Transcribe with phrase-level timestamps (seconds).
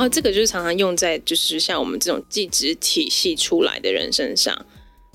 [0.00, 4.66] 后这个就是常常用在就是像我们这种技职体系出来的人身上。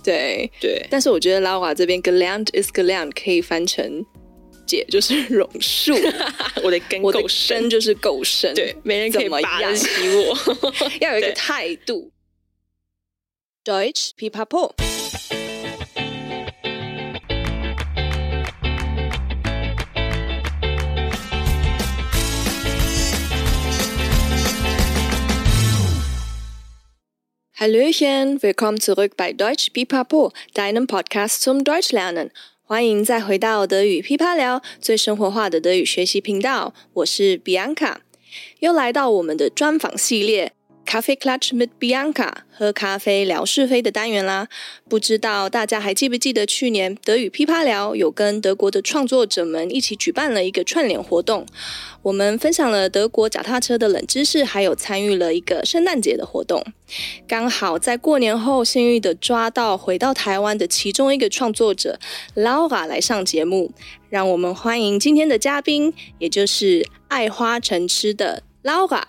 [0.03, 4.05] 对对，但是我觉得 Laura 这边 gelernt ist gelernt 可以翻成
[4.67, 5.95] 姐就是 榕树，
[6.61, 10.37] 我的根够深，根就是够深，对，没人可以拔得起我，
[11.01, 12.11] 要有一个态度。
[13.63, 14.73] Deutsch Pipapo。
[27.65, 32.29] Hallöchen, willkommen zurück bei Deutsch Pipapo, deinem Podcast zum Deutschlernen。
[32.63, 36.75] 欢迎再回到德语噼啪聊，最生活化的德语学习频道。
[36.93, 37.95] 我是 Bianca，
[38.59, 40.53] 又来到我们的专访系列。
[40.85, 44.47] 咖啡 clutch mit Bianca，喝咖啡聊是非的单元啦。
[44.87, 51.45] 不知道大家还记不记得去年德语噼啪聊有跟德国的创作者们一起举办了一个串联活动，
[52.03, 56.63] 我们分享了德国脚踏车的冷知识，还有参与了一个圣诞节的活动。
[57.27, 61.99] 刚好在过年后幸运的抓到回到台湾的其中一个创作者
[62.35, 63.71] Laura 来上节目，
[64.09, 69.03] 让我们欢迎今天的嘉宾，也就是爱花成痴的 Laura。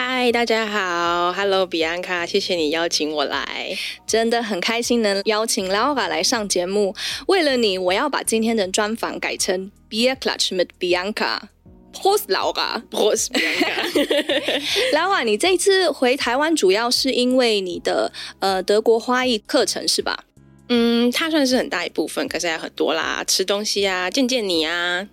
[0.00, 6.94] 嗨，大家好，Hello Bianca，谢谢你邀请我来，真的很开心能邀请 Laura 来上节目。
[7.26, 14.62] 为了你，我要把今天的专访改成 mit Bianca，Prost Laura，Prost Bianca。
[14.92, 20.26] Laura，你这一次回台湾主要是因为你的呃德国花艺课程是吧？
[20.68, 25.06] 嗯，它算是很大一部分，可是还有很多啦，吃东西啊，见见你啊，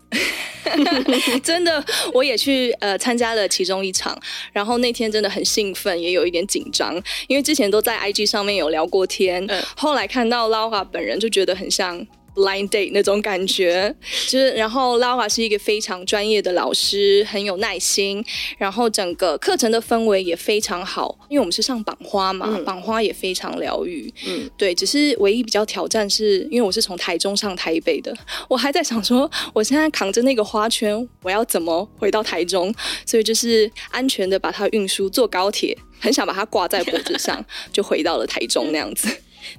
[1.43, 4.17] 真的，我也去呃参加了其中一场，
[4.51, 12.05] 然后那天真的很兴奋，也有一点紧张，因为之前都在 IG 上面有聊过天，嗯，后来看到 Laura 本人就觉得很像。
[12.35, 13.95] Blind date 那种感觉，
[14.27, 18.23] 就是然后 Laura 是一个非常专业的老师，很有耐心，
[18.57, 24.13] 然后整个课程的氛围也非常好，因为我们是上绑花嘛，绑、嗯、花也非常疗愈。
[24.27, 28.13] 嗯，对，只是唯一比较挑战是因为我是从台中上台北的，
[28.49, 32.73] 我还在想说，我现在扛着那个花圈，我要怎么回到台中？
[33.05, 39.07] 所以就是安全的把它运输，坐高铁，很想把它挂在脖子上，就回到了台中那样子。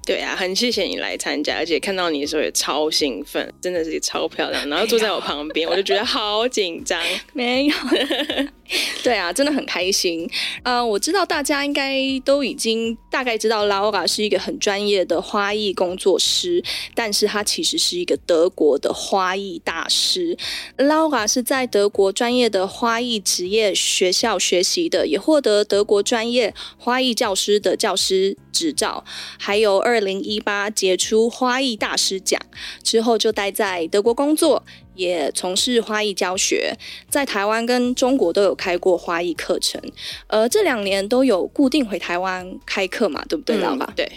[0.04, 4.68] 对啊，很谢谢你来参加，而且看到你的时候也超兴奋，真的是超漂亮。
[4.68, 7.02] 然后坐在我旁边，我就觉得好紧张。
[7.32, 7.74] 没有，
[9.02, 10.28] 对啊，真的很开心。
[10.62, 16.62] 呃，我知道大家应该都已经大概知道 Laura 是一个很专业的花艺工作师，
[16.94, 20.36] 但是她其实是一个德国的花艺大师。
[20.76, 29.04] Laura 是在德国专业的花艺职业学校学习的，也获得德国专业花艺教师的教师执照，
[29.38, 29.76] 还有。
[29.86, 32.40] 二零一八杰出花艺大师奖
[32.82, 34.64] 之后，就待在德国工作，
[34.96, 36.74] 也从事花艺教学，
[37.08, 39.80] 在台湾跟中国都有开过花艺课程。
[40.26, 44.10] 呃，这两年都有固定回台湾开课嘛，对不对，老、嗯、对，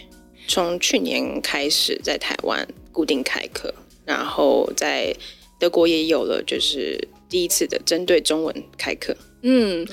[0.47, 3.73] 从去年开始在台湾固定开课，
[4.05, 5.15] 然后在
[5.59, 9.15] 德国也有了，就是第一次的针对中文开课。
[9.41, 9.87] 嗯，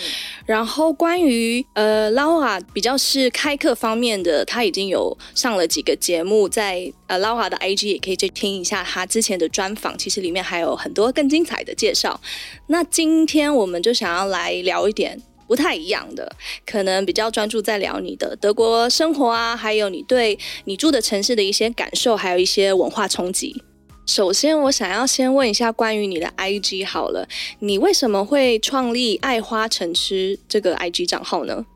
[0.45, 12.21] 然后关于呃 Laura 比较是开课方面的，他已经有上了几个节目，在呃 Laura 的 IG 也可以去听一下他之前的专访，其实里面还有很多更精彩的介绍。
[12.67, 16.29] 那今天我们就想要来聊一点不太一样的，
[16.67, 23.63] 可能比较专注在聊你的德国生活啊，还有你对你住的城市的一些感受，还有一些文化冲击。
[24.07, 27.29] 首先，我想要先问一下关于你的 IG 好了，
[27.59, 31.67] 你为什么会创立“爱花成痴”这个 IG 账号呢？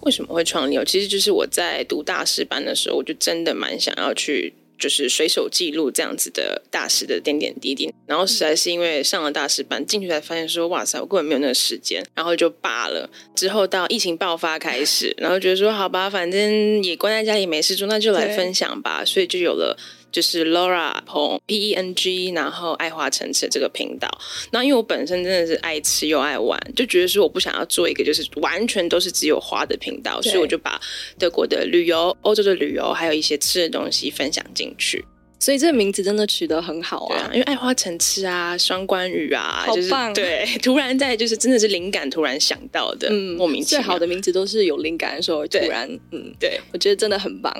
[0.00, 0.82] 为什么会创立？
[0.86, 7.92] 其实就是我在读大师班的时候，我就真的蛮想要去，就是随手记录这样子的大师的点点滴滴。
[8.06, 13.10] 然后实在是因为上了大师班，进去才发现说，哇塞，我根本没有那个时间，然后就罢了。
[13.34, 19.04] 之后到疫情爆发开始，然后觉得说，好吧，反正也关在家里没事做，那就来分享吧。
[19.04, 19.76] 所以就有了。
[20.10, 24.08] 就是 Laura Pong P E N G，然后爱花成痴这个频道。
[24.50, 30.80] 那因为我本身真的是爱吃又爱玩，就觉得说我不想要做一个就是完全都是只有花的频道，所以我就把
[31.18, 35.04] 德国的旅游、欧洲的旅游，还有一些吃的东西分享进去。
[35.38, 40.12] 所以这个名字真的取得很好啊，啊，因为爱花成痴啊，双关语啊，好棒！
[40.12, 43.80] 就是、对， 突然在就是真的是灵感突然想到的，嗯，莫名其妙。
[43.82, 47.52] 最好的名字都是有灵感的时候突然，嗯，对，我觉得真的很棒。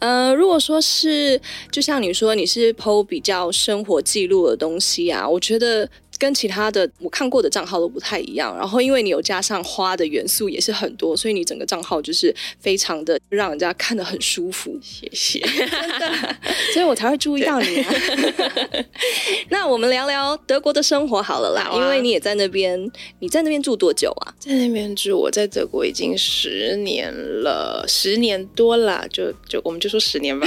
[0.00, 1.40] 呃，如果说是
[1.70, 5.88] 就像你说你是 PO 比较生活记录的东西啊，我觉得
[6.20, 8.54] 跟其他的我看过的账号都不太一样。
[8.56, 14.78] 然后因为你有加上花的元素也是很多，所以你整个账号就是非常的让人家看得很舒服。
[14.82, 15.68] 谢谢，真
[15.98, 16.36] 的，
[16.74, 17.94] 所以我才会注意到你啊。
[19.48, 22.78] 那我们聊聊德国的生活好了啦，啊、因为你也在那边，
[23.20, 24.34] 你在那边住多久啊？
[24.38, 27.10] 在那边住，我在德国已经十年
[27.42, 30.46] 了，十年多了，就就我们就说十年吧。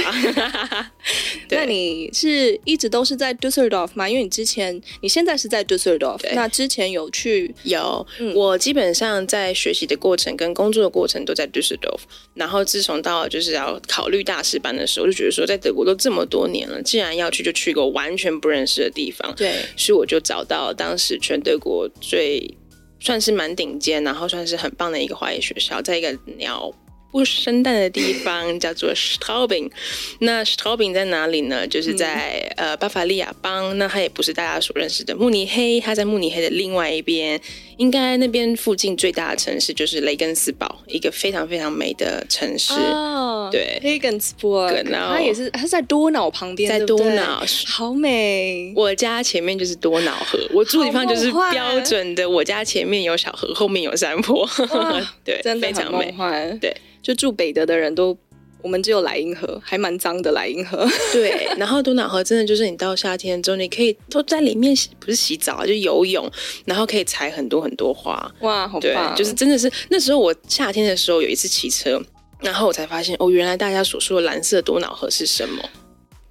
[1.50, 4.08] 那你是一直都是在 Düsseldorf 吗？
[4.08, 7.54] 因为你之前，你现在是在 Düsseldorf，那之前有去？
[7.64, 12.00] 有，嗯、我基本上在学习的过程跟工作的过程都在 Düsseldorf。
[12.34, 19.34] 然后自从到就是要考虑大师班的时候，就觉得说在德国都这么多年了，既然要去，就去一个完全不认识的地方。
[19.34, 22.54] 对，所以我就找到当时全德国最
[23.00, 26.72] 算是蛮顶尖，然后算是很棒的一个华语学校，在一个鸟。
[27.14, 29.70] 不生蛋的地方叫做 Straubing，
[30.18, 31.64] 那 Straubing 在哪里呢？
[31.64, 37.40] 就是在、嗯、呃巴伐利亚邦，那它也不是大家所认识的慕尼黑，它在慕尼黑的另外一边，
[37.76, 42.72] 应该那边附近最大的城市就是雷根斯堡，一个非常非常美的城市。
[42.74, 48.72] 哦，对，Regensburg，它也是，它是在多瑙旁边，在多瑙，好美。
[48.76, 54.48] 我家前面就是多瑙河，我住的地方就是标准的，我家前面有小河，后面有山坡，
[55.24, 56.14] 对，真的非常美，
[56.60, 56.74] 对。
[57.02, 58.16] 就住北德的人都，
[58.64, 60.88] 我们只有莱茵河，还蛮脏的莱茵河。
[61.12, 66.28] 对，然后多瑙河真的就是你到夏天之后，你可以都在里面洗，不是洗澡啊，就游泳，
[66.64, 68.12] 然后可以采很多很多花。
[68.40, 68.80] 哇，好棒！
[68.80, 72.02] 对，就是真的是那时候我夏天的时候有一次骑车，
[72.40, 75.62] 然后我才发现哦，原来大家所说的蓝色多瑙河是什么，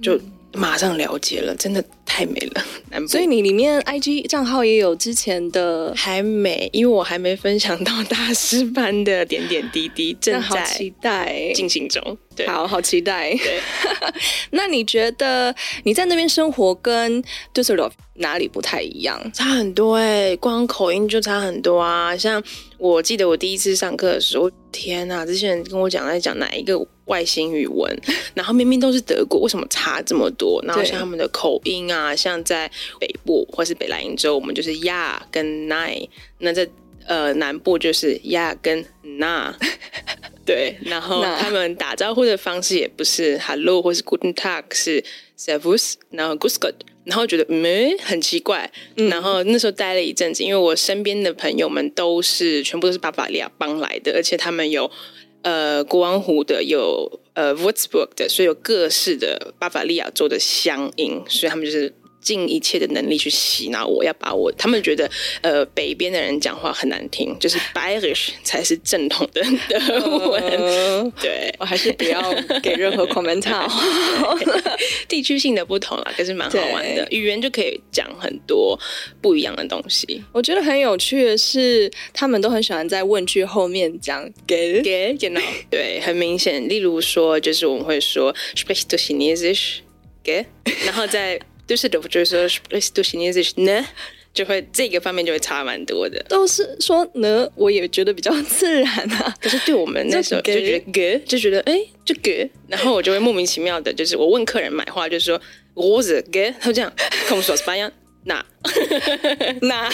[0.01, 0.19] 就。
[0.53, 2.63] 嗯马上了解了，真的太美了。
[3.09, 12.17] 所以你里面 IG 账号也有之前的还没，因为我还没分享到大师班的点点滴滴， 正在期待进行中。
[12.35, 13.31] 对，好好期待。
[13.35, 13.59] 对，
[14.51, 15.53] 那你觉得
[15.83, 17.23] 你在那边生活跟
[17.53, 19.19] Düsseldorf 哪里不太一样？
[19.33, 22.15] 差很多哎、欸，光口音就差很多啊。
[22.15, 22.41] 像
[22.83, 27.97] 我记得我第一次上课的时候，天哪，这些人跟我讲在讲哪一个外星语文，
[28.35, 30.61] 然后明明都是德国，为什么差这么多？
[30.65, 32.69] 然后像他们的口音啊，像在
[32.99, 35.97] 北部或是北莱茵州，我们就是呀跟奈，
[36.39, 36.69] 那在
[37.05, 38.85] 呃南部就是呀跟
[39.17, 39.55] 那。
[40.45, 45.01] 对，然后他们打招呼的方式也不是 hello 或是 guten tag，是
[45.39, 46.73] servus，然后 Gott，
[47.05, 54.89] 然后觉得嗯很奇怪，嗯、然后那时候待了一阵子，因为我身边的朋友们都是全部都是巴伐利亚帮来的，而且他们有
[55.41, 61.93] 呃国王湖的，有呃 Würzburg 的，所以有各式的巴伐利亚州的乡音，所以他们就是。
[62.23, 65.09] 尽一切的能力去洗脑我，要把我他们觉得
[65.41, 70.41] 呃北边的人讲话很难听，就是 Bayerisch 才是正统的德文。
[70.41, 72.33] 呃、 对，我还是不要
[72.63, 73.69] 给任何 commentar。
[75.07, 78.79] 地区性的不同啦，可是蛮好玩的，对语言就可以讲很多
[79.21, 80.23] 不一样的东西。
[80.31, 86.67] 我觉得很有趣的是，他们都很喜欢在问句后面讲给给 genau 对，很明显。
[86.69, 89.79] 例如说，就是我们会说 Sprichst du Chinesisch？
[90.23, 90.45] 给，
[90.85, 91.39] 然后在。
[91.67, 93.85] 就是的，就是说，Sprichst du Chinesisch 呢，
[94.33, 96.23] 就会这个方面就会差蛮多的。
[96.27, 99.33] 都是说呢，我也觉得比较自然啊。
[99.39, 105.41] 可是对我们那时候就觉得 g 就觉得哎，就 g 然后我就会莫名其妙的，就是我问客人买话，就是说
[105.75, 106.91] Rose g 他就这样
[107.29, 107.91] ，Kommst du aus Bayern？
[108.25, 108.43] 那
[109.61, 109.89] 那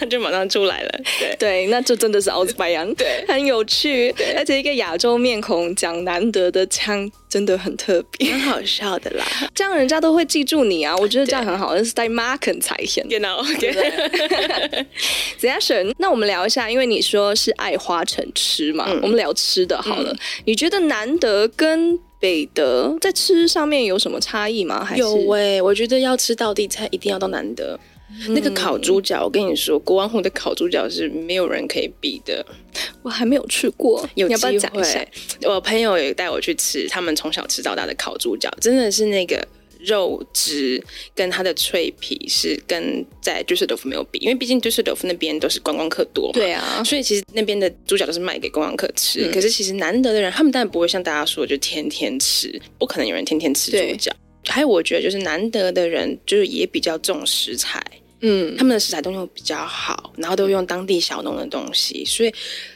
[0.00, 1.36] 那就马上出来了，对。
[1.38, 9.24] 对，那就真的是奥斯白扬，对，很有趣，而且一个亚洲面孔讲难得的腔，真的很特别，很好笑的啦，
[9.54, 14.86] 这样人家都会记住你啊，我觉得这样很好，那是带 marken 才行，genau，对不对？
[15.36, 24.84] 子牙神，那我们聊一下，因为你说是爱花城吃嘛，嗯、我们聊吃的好了，嗯、你觉得难得跟北的在吃上面有什么差异吗？
[24.84, 27.78] 还是有喂、欸，我觉得要吃到地菜，一定要到难得。
[28.10, 32.44] 嗯、那个烤猪脚，我跟你说，国王湖的烤猪脚是没有人可以比的。
[33.02, 35.08] 我还没有去过，有机会。
[35.42, 39.46] 我朋友也带我去吃，他们从小吃到大的烤猪脚，真的是那个。
[39.86, 40.82] 肉质
[41.14, 49.28] 跟它的脆皮是跟在杜塞尔多夫没有比，因为毕竟杜塞尔多夫那边都是观光客多嘛，对啊，所以其实那边的猪脚都是卖给观光客吃。
[49.28, 54.12] 嗯、可是其实难得的人，他们当然不会像大家说就天天吃，不可能有人天天吃猪脚。
[54.48, 57.80] 还有我觉得就是难得的人，就是也比较重食材，
[58.20, 62.34] 嗯，他们的食材都用比较好，然后都用当地小农的东西，所以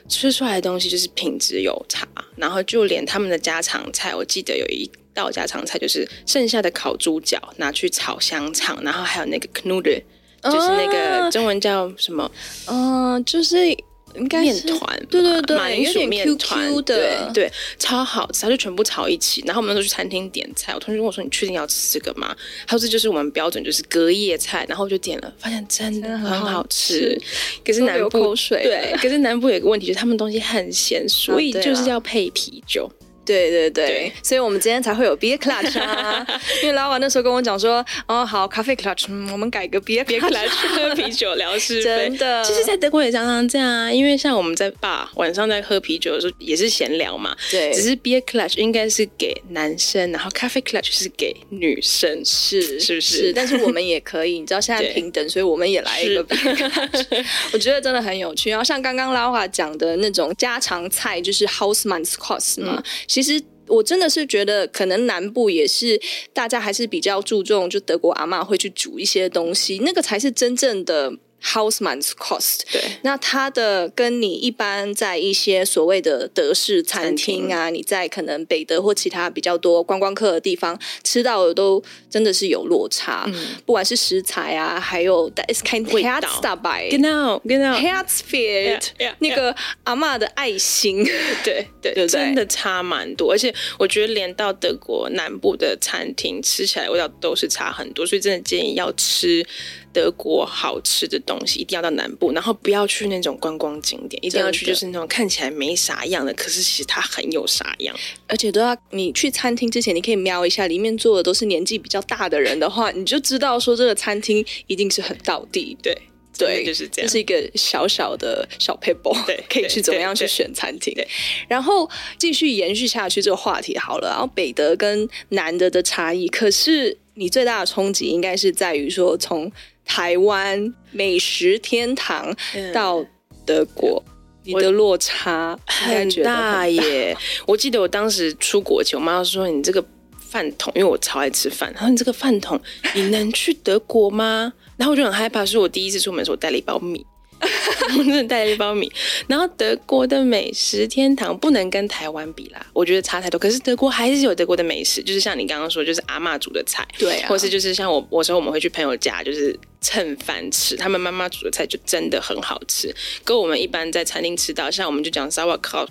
[0.08, 2.06] 吃出来的东西就是品质有差。
[2.36, 4.88] 然后就连他们的家常菜，我记得有一。
[5.20, 10.02] 道家常菜就是剩下的烤猪脚拿去炒香肠，然后还有那个 Knödel，
[10.42, 12.30] 就是那个中文叫什么？
[12.66, 13.68] 嗯、呃，就是
[14.14, 17.48] 应该面团，对对对，马铃薯面团的，对，
[17.78, 19.40] 超好吃，它就全部炒一起。
[19.46, 22.34] 然后我们都去餐厅点菜，我同学跟我说：“你确定要吃这个吗？”
[22.66, 27.16] 他说：“这就是我们标准，就是隔夜菜。”然后我就点了，发现真的很好吃。
[27.64, 32.90] 可是南部口水，对，可是南部有一个问题，就是他们东西很咸，所以就是要配啤酒。
[33.24, 36.26] 对对对，对，所以我们今天才会有 beer clutch 啊，
[36.62, 42.42] 因为老板那时候跟我讲说，哦好，咖啡 clutch，嗯，我们改个 beer clutch，喝 啤酒聊是真的。
[42.44, 47.36] 其实，在德国也常常这样啊，因为像我们在 bar 晚上在喝啤酒的时候，也是闲聊嘛。
[47.50, 53.16] 对，只是 beer clutch 应该是给男生，然后咖啡 clutch 是给女生，是是不是？
[53.26, 57.24] 是，但是我们也可以，你知道现在平等，所以我们也来一个 beer clutch。
[57.52, 58.50] 我觉得真的很有趣。
[58.50, 63.42] 然后像刚刚 Laura 讲的那种家常菜，就是 Hausmannskost 嘛，嗯、其实。
[63.70, 66.00] 我真的是觉得，可能南部也是
[66.32, 71.12] 大家还是比较注重，就德国阿嬷会去煮一些东西，那个才是真正的。
[71.42, 89.54] Hausmannskost，对，那它的跟你一般在一些所谓的德式餐厅啊，你在可能北德或其他比较多观光客的地方吃到的都真的是有落差，嗯、不管是食材啊，还有 es kein Herz dabei，genau genau Herz fehlt，那个
[89.84, 91.02] 阿嬷的爱心，
[91.42, 99.46] 对 对，对，真的差蛮多，而且我觉得连到德国南部的餐厅吃起来味道都是差很多，所以真的建议要吃。
[99.92, 107.96] 德国好吃的东西一定要到南部，然后不要去那种观光景点，一定要去就是那种看起来没啥样的，可是其实它很有啥样。
[108.28, 115.76] 而且都要你去餐厅之前，你可以瞄一下里面坐的都是年纪比较大的人的话，你就知道说这个餐厅一定是很到地。
[115.82, 115.96] 对
[116.38, 120.94] 对，就是这样，这是一个小小的小 paper，，对，可以去怎么样去选餐厅。
[120.94, 121.06] 对，
[121.48, 129.50] 然后继续延续下去这个话题好了，然后北德跟南德的差异，可是你最大的冲击应该是在于说从。
[129.90, 132.32] 台湾美食天堂
[132.72, 133.04] 到
[133.44, 137.16] 德国，嗯、你的落差很大耶！
[137.44, 139.84] 我记得我当时出国前，我妈说：“你这个
[140.30, 142.60] 饭桶，因为我超爱吃饭，她说你这个饭桶，
[142.94, 147.04] 你能去德国吗？” 然后我就很害怕，是我第一次出门的时候，我带了一包米。
[147.98, 148.92] 我真的带了一包米，
[149.26, 153.40] 然后德国的美食天堂不能跟台湾比啦，我觉得差太多。
[153.40, 162.94] 可是德国还是有德国的美食，就是像你刚刚说，就是阿嬷煮的菜，对啊，或是就是像我，我说我们会去朋友家，就是蹭饭吃，他们妈妈煮的菜就真的很好吃，
[163.24, 165.88] 跟我们一般在餐厅吃到，像我们就讲 Sauerkraut，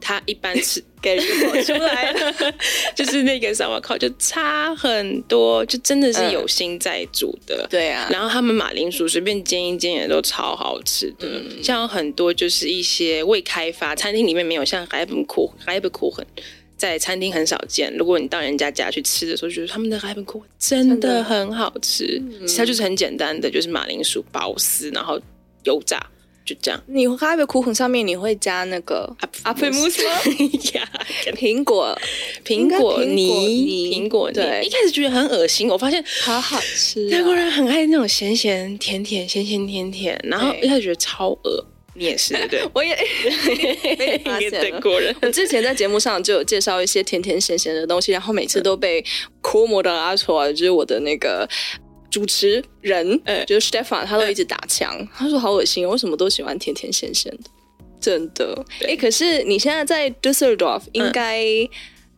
[0.00, 0.84] 他一般吃。
[1.00, 2.34] 给人跑出来了，
[2.92, 7.54] 就是那个烧烤就差很多，就真的是有心在煮的。
[7.62, 11.28] 嗯、对啊，然后他们马铃薯随便煎一煎也都超好吃的。
[11.28, 16.24] 嗯、像很多就是一些未开发餐厅里面没有，像 Reibekuchen，Reibekuchen
[16.78, 17.94] 在餐厅很少见。
[17.98, 22.22] 如果你到人家家去吃的时候，觉得他们的 Reibekuchen 真的很好吃。
[22.24, 25.20] 嗯、其实它就是很简单的，就是马铃薯薄丝，然后
[25.64, 26.00] 油炸。
[26.46, 30.18] 就这样，你咖啡苦很上面你会加那个阿菲慕斯呀，
[31.36, 31.94] 苹果
[32.42, 37.10] 苹果泥苹果泥，对，一开始觉得很恶心，我发现好好吃。
[37.10, 41.62] 泰国人很爱那种咸咸甜甜咸咸甜甜，然后一开始觉得超恶。
[41.98, 42.96] 你也是对， 我也
[44.40, 45.14] 也德国人。
[45.20, 49.04] 我 之前在节目上就有介绍一些甜甜咸咸的东西，然后每次都被
[49.40, 51.48] 科摩的拉出来，就是我的那个。
[52.10, 57.50] 主持人，就是 Stefan，他都一直打枪，欸、他说好恶心，为什么都喜欢甜甜咸咸的？
[58.00, 61.44] 真的，哎、欸，可是你现在在 Düsseldorf，应该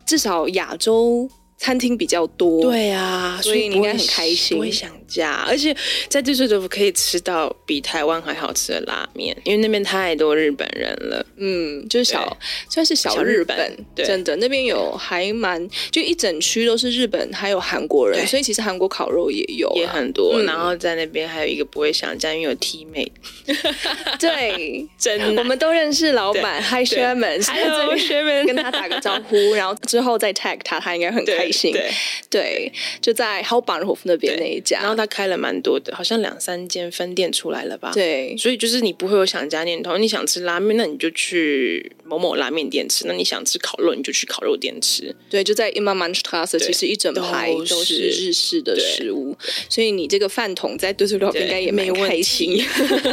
[0.07, 1.29] 至少亚洲。
[1.59, 5.45] 餐厅比较多，对啊，所以你应该很开心，我也想家。
[5.47, 5.76] 而且
[6.09, 11.26] 在杜塞尔多夫可以吃到比台湾还好吃的拉面，因为那边太多日本人了。
[11.37, 12.37] 嗯，就是小
[12.71, 20.43] 算是小日本，真的那边有还蛮就一整区都是日本，还有韩国人，所以其实韩国烤肉也有也很多。
[20.45, 23.11] 然后在那边还有一个不会想家，因为有 teammate。
[24.19, 31.73] 对，真的，我们都认识老板，Hi Sherman，Hello Sherman，跟他打个招呼，然后之后再 tag 他，他应该很开心。
[31.73, 31.90] 对。
[32.29, 37.90] 对，就在 Hauptbahnhof 那边那一家，然后他开了蛮多的，好像两三间分店出来了吧？
[37.95, 45.14] 对，所以就是你不会有想家念头，你想吃拉面，那你就去某某拉面店吃；那你想吃烤肉，你就去烤肉店吃。
[45.28, 49.37] 对，就在 Immermannstraße，其实一整排都是日式的食物，
[49.69, 52.64] 所以你这个饭桶在 Düsseldorf 应该也没问题，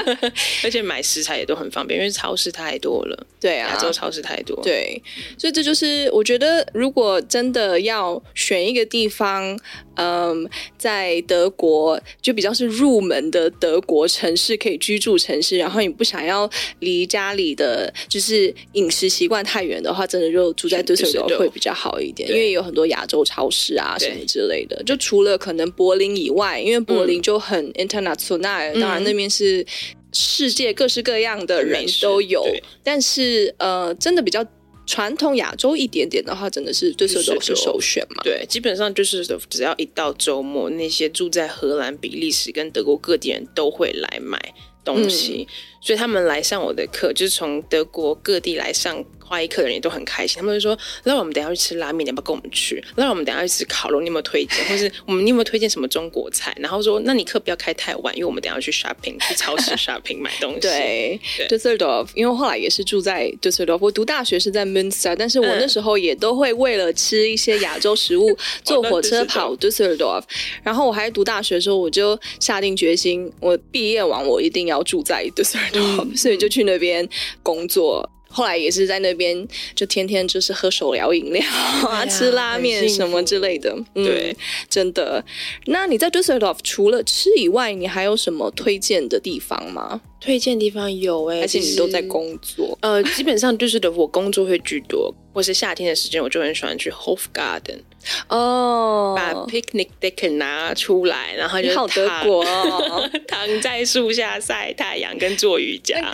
[0.64, 3.28] 而且买食材也都很方便，因为超市太多了。
[3.40, 4.62] 对啊，亚洲超市太多。
[4.64, 5.02] 对，
[5.38, 8.22] 所以这就是我觉得，如果真的要。
[8.34, 9.60] 选一个地方，
[9.98, 15.58] 嗯，在德国就比较是入门的德国城市，可以居住城市。
[15.58, 16.50] 然后你不想要
[16.80, 24.82] 离家里的就是饮食习惯太远的话，真的就住在杜塞尔多夫会比较好一点，因为有很多亚洲超市啊什么之类的。
[24.84, 28.40] 就除了可能柏林以外，因为柏林就很 international，
[28.80, 29.66] 当然那边是
[30.14, 32.46] 世界各式各样的人都有，
[32.84, 34.46] 但是呃，真的比较
[34.88, 38.24] 传统亚洲一点点的话，真的是杜塞尔多夫是首选嘛？
[38.24, 44.40] 对，基本上就是只要一到周末，那些住在荷兰、比利时跟德国各地人都会来买
[44.86, 45.54] 东西，嗯、
[45.88, 49.02] 所以他们来上我的课，就是从德国各地来上。
[49.30, 52.82] 花艺课的人也都很开心，他们就说：“那我们等下去吃拉面，你要不要跟我们去？
[52.96, 54.66] 那我们等下去吃烤肉，你有没有推荐？
[54.70, 70.24] 或是我们你有没有推荐什么中国菜？”然后说：“那你课不要开太晚，因为我们等下去 shopping，去超市 shopping 买东西。”对，Düsseldorf，因为后来也是住在 Düsseldorf，我读大学是在 Münster，但是我那时候也都会为了吃一些亚洲食物， 坐火车跑 Düsseldorf。
[70.64, 75.77] 然后我还读大学的时候，我就下定决心，我毕业完我一定要住在 Düsseldorf，
[76.16, 77.08] 所以就去那边
[77.44, 78.10] 工作。
[78.30, 81.44] 后来也是在那边，就天天就是喝手摇饮料
[81.90, 83.76] 啊，吃拉面什么之类的。
[83.94, 84.36] 对，
[84.70, 85.24] 真的。
[85.66, 90.02] 那你在 Düsseldorf 除了吃以外，你还有什么推荐的地方吗？
[90.20, 92.78] 推荐地方有哎、欸，而且你都在工作。
[92.82, 97.80] 呃，基本上 Düsseldorf 我工作会居多，或是夏天的时间，我就很喜欢去 Hofgarten
[98.28, 106.14] 哦，把 picnic deck 拿出来，然后就好德国哦， 躺在树下晒太阳跟做瑜伽。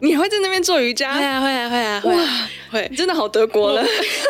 [0.00, 1.14] 你会在那边做瑜伽？
[1.14, 2.90] 会啊，会啊，会啊，会啊，会！
[2.96, 3.82] 真的好德国了。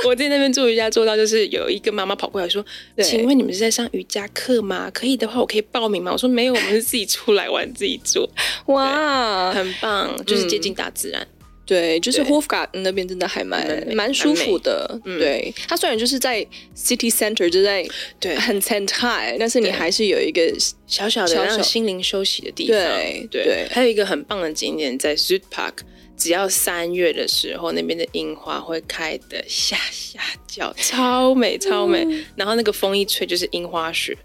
[0.05, 2.65] 我 在那边做瑜伽做到，就是有一个妈妈跑过来说
[3.03, 4.89] ：“请问你们是在上瑜伽课吗？
[4.95, 8.29] 可以的话，我可以报名吗？”我说：“没有，我们是自己出来玩，自己做。”
[8.67, 11.27] 哇，很棒，就是接近大自然。
[11.67, 14.99] 对，就是 Hofgarten 那边真的还蛮蛮舒服的。
[15.05, 16.47] 对，它虽然就是在
[16.77, 17.85] city center，就在
[18.21, 20.41] 对很 central，但是你还是有一个
[20.87, 22.79] 小小的让心灵休息的地方。
[22.79, 25.79] 对对，还有一个很棒的景点在 Südpark，
[26.17, 32.07] 只要三月的时候，那边的樱花会开的下下叫， 超美超美。
[32.37, 34.17] 然后那个风一吹，就是樱花雪。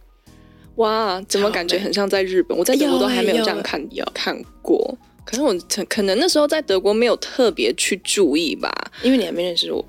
[0.76, 2.56] 哇，怎么感觉很像在日本？
[2.56, 4.98] 我在德国都还没有这样看有看过。
[5.24, 5.56] 可是我
[5.88, 8.72] 可能那时候在德国没有特别去注意吧，
[9.04, 9.80] 因为你还没认识我。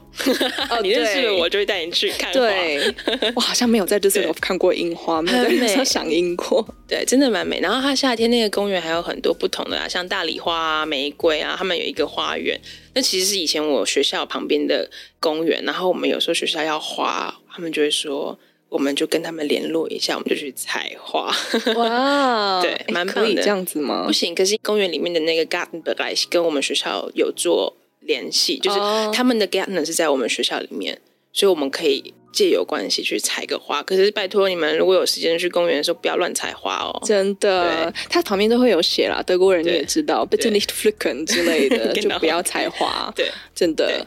[0.69, 2.33] 哦， 你认识了我就会带你去看。
[2.33, 2.83] 对，
[3.35, 6.65] 我好像没有在这里看过樱花，没有在赏樱过。
[6.87, 7.61] 对，真的蛮美。
[7.61, 12.61] 然后它夏天那个公园还有很多不同的啊，像大丽花啊、玫瑰啊，他们有一个花园。
[12.95, 15.65] 那其实是以前我学校旁边的公园。
[15.65, 18.39] 然后我们有时候学校要花，他们就会说。
[18.73, 21.31] 我们就跟他们联络一下，我们就去采花。
[21.77, 23.23] 哇， 对，蛮棒的。
[23.23, 24.05] 可以这样子吗？
[24.07, 28.79] 不行，可是公园里面的那个 garden bereich 跟我们学校有做联系，就是
[29.13, 30.99] 他们的 garden 是在我们学校里面，
[31.35, 33.83] 所以我们可以借由关系去采个花。
[33.83, 36.99] 可是拜托你们，如果有时间去公园的时候，不要乱采花哦。
[37.05, 43.13] 真的，它旁边都会有写啦，德国人你也知道，Bitte nicht pflücken 之类的， 就不要采花。
[43.15, 44.07] 对，真的。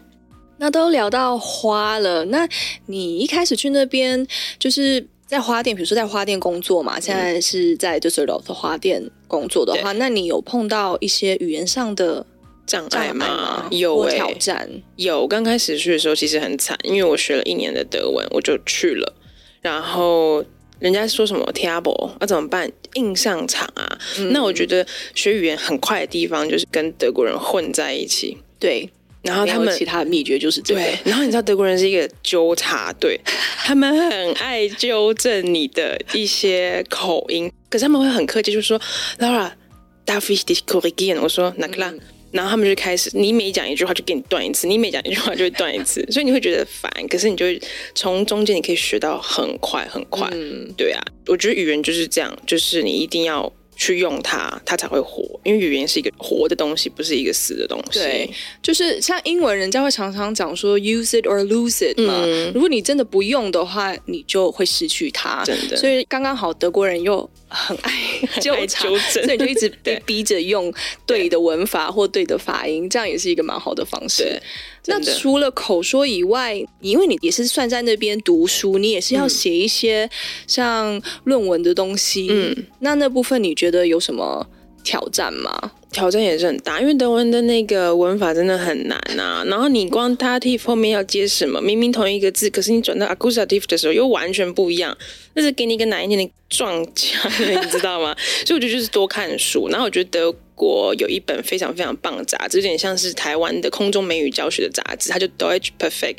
[0.57, 2.47] 那都聊到花了，那
[2.85, 4.25] 你一开始去那边
[4.57, 12.25] 就是在花店，比如说在花店工作嘛，现在是在就是 Düsseldorf 的花店工作的话，那你有碰到一些语言上的
[12.65, 13.67] 障碍吗？
[13.71, 14.69] 有、欸、挑战？
[14.95, 19.13] 有，刚开始去的时候其实很惨，因为我学了一年的德文，我就去了，
[19.61, 20.43] 然后
[20.79, 22.71] 人家说什么 Theater 那怎么办？
[22.93, 24.31] 硬上场啊、嗯！
[24.31, 28.89] 那我觉得学语言很快的地方就是跟德国人混在一起，对。
[29.25, 30.79] 然后他们其他的秘诀就是这个。
[30.79, 33.19] 对，然后你知道德国人是一个纠察队，
[33.57, 38.79] 他们很爱纠正你的一些口音，可是他们会很客气，就是说
[39.19, 41.19] Laura，darf ich dich korrigieren？
[41.21, 41.93] 我说那个啦，
[42.31, 47.61] 然后他们就开始，你每讲一句话就给你断一次，你每讲一句话就会断一次，所以你会觉得烦，可是你就会
[47.93, 50.29] 从中间你可以学到很快很快。
[50.33, 53.51] 嗯，对啊，我觉得语言就是这样，就是你一定要。
[53.75, 55.23] 去用它，它才会活。
[55.43, 57.99] 因为语言是一个活的东西，不是一个死的东西。
[57.99, 58.29] 对，
[58.61, 62.21] 就是像英文，人家会常常讲说 “use it or lose it” 嘛。
[62.25, 62.51] 嗯。
[62.53, 65.43] 如果你真的不用的话，你就会失去它。
[65.43, 65.77] 真的。
[65.77, 67.91] 所以刚刚好，德国人又很爱
[68.41, 70.73] 纠正，所以你就一直被 逼着用
[71.05, 74.41] 对的文法或对的发音，这样也是一个蛮好的方式。
[74.87, 80.09] 那除了口说以外，因为你也是算在那边读书，你也是要写一些
[80.47, 82.27] 像论文的东西。
[82.29, 84.47] 嗯，那那部分你觉得有什么
[84.83, 85.71] 挑战吗？
[85.91, 89.43] 挑战也是很大，因为德文的那个文法真的很难啊。
[89.47, 91.61] 然后你光 dative 后面要接什么？
[91.61, 94.95] 明明同一个字，可是你转到 accusative 的时候又完全不一样。
[95.33, 98.15] 那是给你一个难一点的撞墙，你知道吗？
[98.45, 99.69] 所以我觉得就是多看书。
[99.69, 100.33] 然后我觉得。
[100.55, 106.17] 国有一本非常非常棒的杂志，有点像是台湾的空中美语教学的杂志，它就 Deutsch Perfect。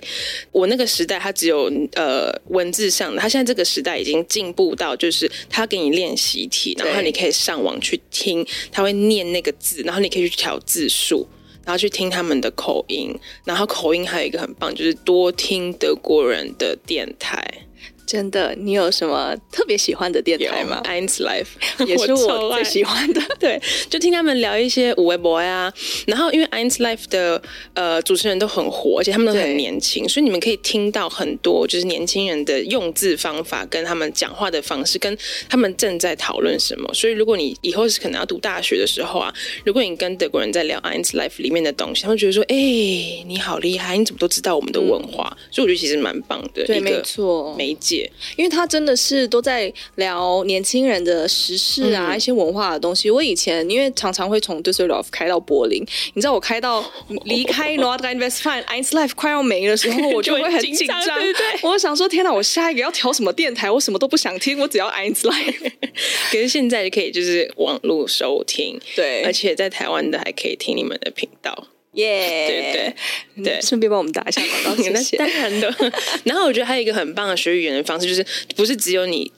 [0.53, 11.27] 我那个时代它只有呃文字上的，它现在这个时代已经进步到就是它给你练习题，然后你可以上网去听，它会念那个字，然后你可以去调字数，
[11.64, 13.12] 然后去听他们的口音，
[13.44, 17.65] 然后口音还有一个很棒，就是多听德国人的电台。
[18.07, 21.49] 真的，你有什么特别喜欢的电台吗？Eins Life
[21.85, 23.21] 也是我最喜欢的。
[23.38, 25.73] 对，就听他们聊一些五位博呀。
[26.07, 27.42] 然后因为 Eins Life 的
[27.75, 36.88] 呃主持人都很火，而且他们都很年轻，所以你们可以听到很多就是年轻人的用字方法，跟他们讲话的方式，跟他们正在讨论什么。
[36.95, 47.95] 所以如果你以后是可能要读大学的时候啊，如果你跟德国人在聊 Eins Life 里面的东西，他们觉得说：“哎、欸，你好厉害，你怎么都知道我们的文化？”嗯、所以我觉得其实蛮棒的，对，没错，媒介。
[48.37, 53.11] 因为他真的是都在聊年轻人的时事啊，嗯、一些文化的东西。
[53.11, 56.85] 我以前因为常常会从 Düsseldorf 开到柏林，你知道我开到
[57.24, 61.40] 离开 Nordrhein-Westfalen Eins Live 快要没的时候，我就会很紧张，对对。
[61.62, 63.70] 我想说，天哪，我下一个要调什么电台？
[63.70, 65.72] 我什么都不想听，我只要 Eins Live。
[66.30, 71.68] 可是现在就可以就是网络收听，对，而且在台湾的还可以听你们的频道。
[71.96, 72.94] 耶，
[73.37, 75.16] 对对对，顺便帮我们打一下广告， 谢谢。
[75.16, 75.74] 当然的。
[76.24, 79.30] 然后我觉得还有一个很棒的学语言的方式，就是不是只有你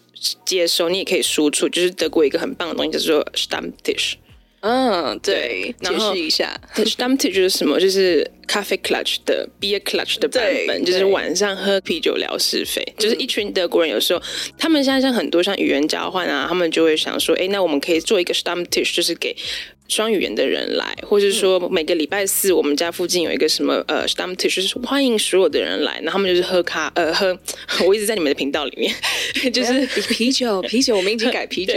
[0.44, 1.68] 接收，你也可以输出。
[1.68, 4.14] 就是德国一个很棒的东西叫做 Stammtisch。
[4.60, 5.72] 嗯，对。
[5.80, 7.78] 解释一下， Stammtisch 就是什么？
[7.78, 12.84] 就是 Kaffeeklatsch 的 Beer Klatsch 的版本，就是晚上喝啤酒聊是非。
[12.98, 14.20] 就是一群德国人，有时候
[14.58, 19.36] 他们现在像很多像语言交换啊，他们就会想说，哎，那我们可以做一个 Stammtisch，就是给。
[19.88, 27.36] 双语言的人来，或是说每个礼拜四我们家附近有一个什么呃 Stammtisch，就是欢迎所有的人来，然后他们就是喝咖呃喝，
[27.86, 28.94] 我一直在你们的频道里面，
[29.52, 31.74] 就是啤酒 啤酒，我们已经改啤酒，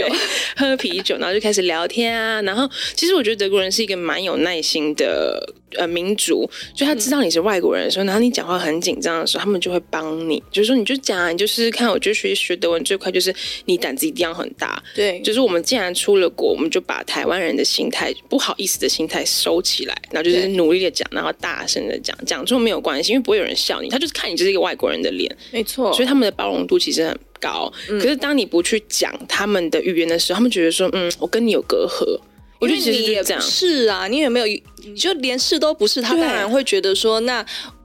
[0.56, 5.54] 喝啤酒，然后就开始聊天啊，然后其实我觉得德国人是一个蛮有耐心的。
[5.76, 13.34] 呃，民族就他知道你是外国人的时候，然后你讲话很紧张的时候，他们就会帮你，就是说你就讲，你就是看，我觉得学学德文最快就是
[13.66, 27.72] 你胆子一定要很大，对，就是我们既然出了国，我们就把台湾人的心态不好意思的心态收起来，然后就是努力的讲，然后大声的讲，讲错没有关系，因为不会有人笑你，他就是看你就是一个外国人的脸，没错，所以他们的包容度其实很高。
[27.88, 32.18] 嗯，可是当你不去讲他们的语言的时候，他们觉得说，嗯，我跟你有隔阂。
[32.62, 34.46] 我觉得其实也这样，是啊，你有没有？
[34.84, 37.44] 你就连试都不是，他当然会觉得说，那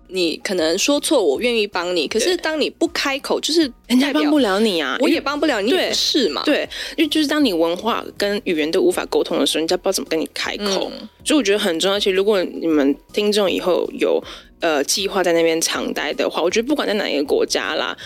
[0.09, 2.07] 你可能说错，我愿意帮你。
[2.07, 6.43] 可是当你不开口，就是人家帮不了你啊，我也帮不了你，也是嘛？
[6.45, 10.91] 对，因为就是当你文化跟语言都无法沟通的时候，人家不知道怎么跟你开口。
[11.25, 11.99] 所以我觉得很重要。
[11.99, 14.23] 其实如果你们听众以后有
[14.59, 17.97] 呃计划在那边长待的话，我觉得不管在哪一个国家啦。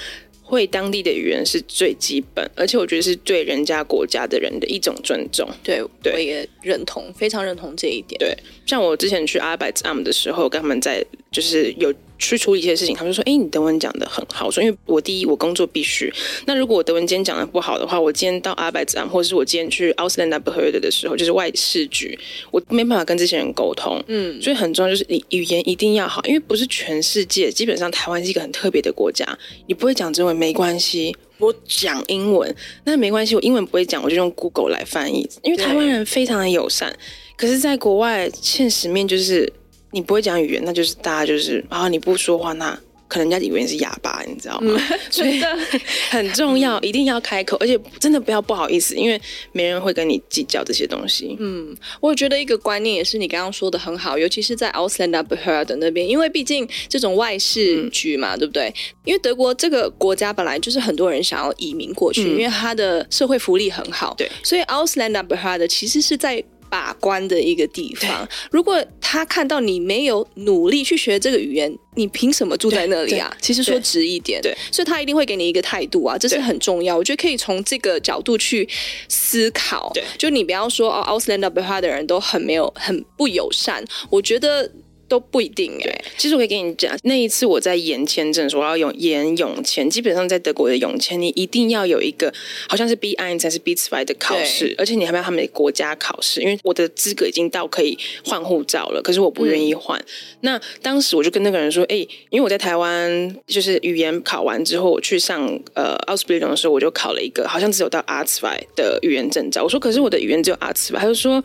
[0.51, 5.49] 会当地的语言是最基本，而且我觉得是对人家国家的人的一种尊重。
[5.63, 8.19] 对，对，我也认同，非常认同这一点。
[8.19, 11.93] 对，像我之前去 Arbeitsamt 的时候，跟他们在就是有。
[12.21, 16.13] 去处理一些事情，他们就说：“哎、欸，你德文讲的很好。”我说：“因为我第一，我工作必须。
[16.45, 22.17] 那如果我德文今天讲的不好的话，我今天到 Arbeitsamt 或者是我今天去 Ausländerbehörde 的时候，就是外事局，
[22.51, 24.01] 我没办法跟这些人沟通。
[24.07, 29.25] 嗯，所以很重要就是你语言一定要好，因为不是全世界，基本上台湾是一个很特别的国家。
[29.67, 32.55] 你不会讲中文没关系，我讲英文
[32.85, 35.27] 那没关系，我英文不会讲，我就用 Google 来翻译。
[35.41, 36.95] 因为台湾人非常的友善，
[37.35, 39.51] 可是在国外现实面就是。”
[39.91, 42.77] 你不会讲语言，那就是大家就是啊，你不说话，那
[43.07, 44.73] 可能人家以为你是哑巴，你知道吗？
[44.89, 45.41] 嗯、 所以
[46.09, 51.35] 很重要，一定要开口，而且真的不要不好意思，因为没人会跟你计较这些东西。
[51.41, 58.73] 嗯，我觉得一个观念也是你刚刚说的很好，尤其是在 Ausländerbehörde 那边，因为毕竟这种外事局嘛，嗯、对不对？
[59.03, 66.41] 因为德国这个国家本来就是很多人想要移民过去，嗯、因为它的社会福利很好，对，所以 Ausländerbehörde 其实是在。
[66.71, 73.29] 把关的一个地方，如果他看到你没有努力去学这个语言，你凭什么住在那里啊？
[73.41, 76.95] 其实说直一点，对，所以他一定会给你一个态度啊，这是很重要。
[76.95, 78.67] 我觉得可以从这个角度去
[79.09, 84.71] 思考，对，就你不要说哦，Ausländerbehörde 的人都很没有、很不友善，我觉得。
[85.11, 89.89] 都不一定哎、欸，其实我可以跟你讲，那一次我在延签证的时候，我要用延永签。
[89.89, 92.33] 基本上在德国的永签，你一定要有一个
[92.69, 96.39] 好像是 B1 才是 B2 的考试，而且你还要他们的国家考试。
[96.41, 99.99] 因为我的资格已经到可以换护照了，可是我不愿意换。
[99.99, 100.05] 嗯、
[100.41, 108.41] 那当时我就跟那个人说：“哎、欸，因为我在台湾就是语言考完之后，我去上呃 Ausbildung 的时候，我就考了一个好像只有到 A2
[108.77, 109.61] 的语言证照。
[109.61, 111.43] 我说可是我的语言只有 A2，他就说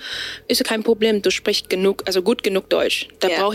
[0.48, 3.02] ：Ist kein Problem, du sprichst genug, also gut genug Deutsch.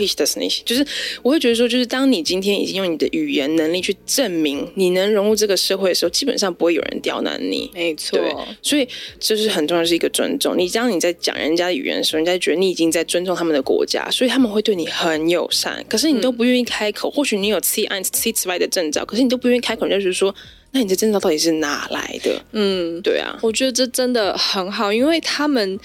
[0.06, 0.62] Ich das nicht。
[0.64, 0.86] 就是
[1.22, 7.70] 我会觉得说，就是当你今天已经用你的语言能力去证明你能融入这个社会的时候，基本上不会有人刁难你。
[7.74, 8.18] 没错，
[8.60, 8.86] 所以
[9.18, 10.56] 就是很重要的是一个尊重。
[10.56, 15.84] 你当你在讲人家的语言的时候，人家觉得你已经在尊重他们的国家，所以他们会对你很友善。
[15.88, 20.34] 可是你都不愿意开口，嗯、或许你有 C1、C2 的证照，可是你都不愿意开口，就是说，
[20.72, 22.42] 那你的证照到底是哪来的？
[22.52, 25.78] 嗯，对啊，我觉得这真的很好，因为他们。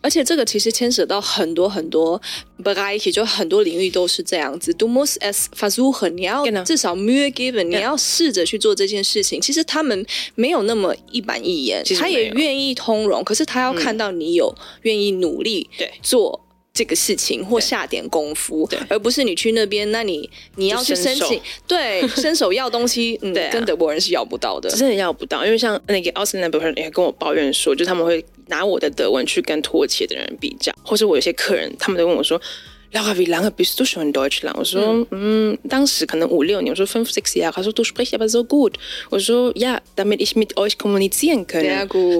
[0.00, 2.20] 而且这个其实牵扯到很多很多
[2.62, 4.72] Bereich，就很多领域都是这样子。
[4.72, 9.40] Du musst es versuchen，你要至少 Mühe geben，你要试着去做这件事情。
[9.40, 15.68] 其实他们没有那么一板一眼，他也愿意通融，可是他要看到你有愿意努力
[16.02, 16.40] 做
[16.72, 25.44] 这个事情或下点功夫，而不是你去那边，那你你要去申请，对， 伸手要东西，嗯，对，跟德国人是要不到的，真的要不到。
[25.44, 28.24] 因为像那个奥斯兰伯人也跟我抱怨说，就他们会。
[28.50, 32.36] 拿我的德文去跟土耳其的人比较，或者我有些客人，他们都问我说
[32.92, 38.74] ：“Laura, wie lange bist du schon in Deutschland？” 我说：“嗯，嗯当时可能五六年。”我说：“fünf, sechs Jahre。”他说：“Du sprichst aber so gut。”
[39.10, 41.64] 我说：“Ja, damit ich mit euch kommunizieren kann.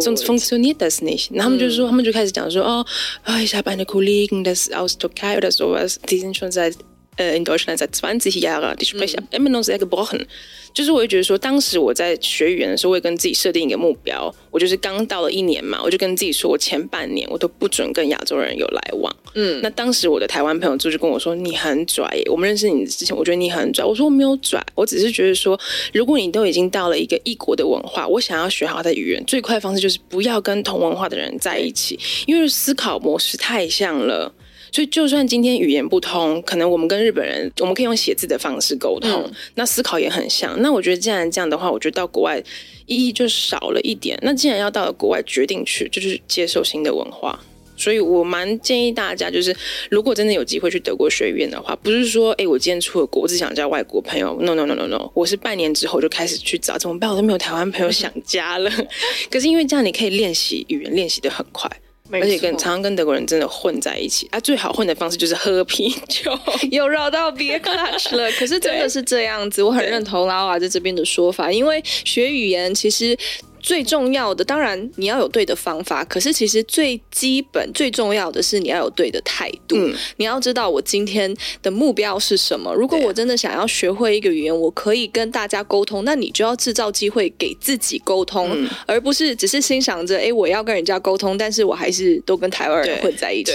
[0.01, 2.87] Sonst funktioniert das nicht。”然后他们就说，他们就开始讲说：“哦
[3.27, 5.97] ，ich habe eine Kollegin, das aus Türkei oder sowas.
[6.09, 6.77] Die sind schon seit
[7.21, 8.77] äh in Deutschland seit zwanzig Jahren.
[8.77, 10.27] Die sprechen immer noch sehr gebrochen。”
[10.73, 19.15] 就是我会觉得说，当时我在学语言的时候，我会跟自己设定一个目标，我就是刚到了一年嘛，我就跟自己说，我前半年我都不准跟亚洲人有来往。
[19.35, 23.85] 嗯，那当时我的台湾朋友就就跟我说，你很拽耶，我们认识你之前，我觉得你很拽。
[23.85, 25.59] 我说我没有拽，我只是觉得说，
[25.93, 34.33] 如果你都已经到了一个异国的文化，我想要学好的语言，最快的方式就是不要跟同文化的人在一起，因为思考模式太像了。
[34.73, 40.61] 所以，就算今天语言不通，可能我们跟日本人，我们可以用写字的方式沟通，嗯、那思考也很像。
[40.63, 42.43] 那我觉得，既然这样的话，我觉得到国外
[42.87, 44.19] 意义就少了一点。
[44.23, 47.39] 那既然要到了国外，决定去，就是接受新的文化。
[47.77, 49.57] 所以我蛮建议大家，就是
[49.91, 54.39] 如果真的有机会去德国学语言的话，不是说，哎，我今天出了国，我只想交外国朋友。
[54.43, 57.09] No No No No No，我是半年之后就开始去找，怎么办？
[57.11, 58.71] 我都没有台湾朋友想家了。
[59.33, 61.71] 可是因为这样，你可以练习语言，练习的很快。
[62.13, 66.37] 而且跟常常跟德国人真的混在一起啊，最好混的方式就是喝啤酒。
[66.71, 73.17] 又绕到 Beer clutch 了，可是真的是这样子，我很认同 Laura 在这边的说法，因为学语言其实。
[73.61, 79.77] 最重要的，当然你要有对的方法，可是其实最基本、最重要的是你要有对的态度。
[79.77, 82.75] 嗯，你要知道我今天的目标是什么。
[82.75, 93.53] 如果我真的想要学会一个语言，我可以跟大家沟通，那你就要制造机会给自己沟通，嗯，而不是只是心想着，哎，我要跟人家沟通，但是我还是都跟台湾人混在一起，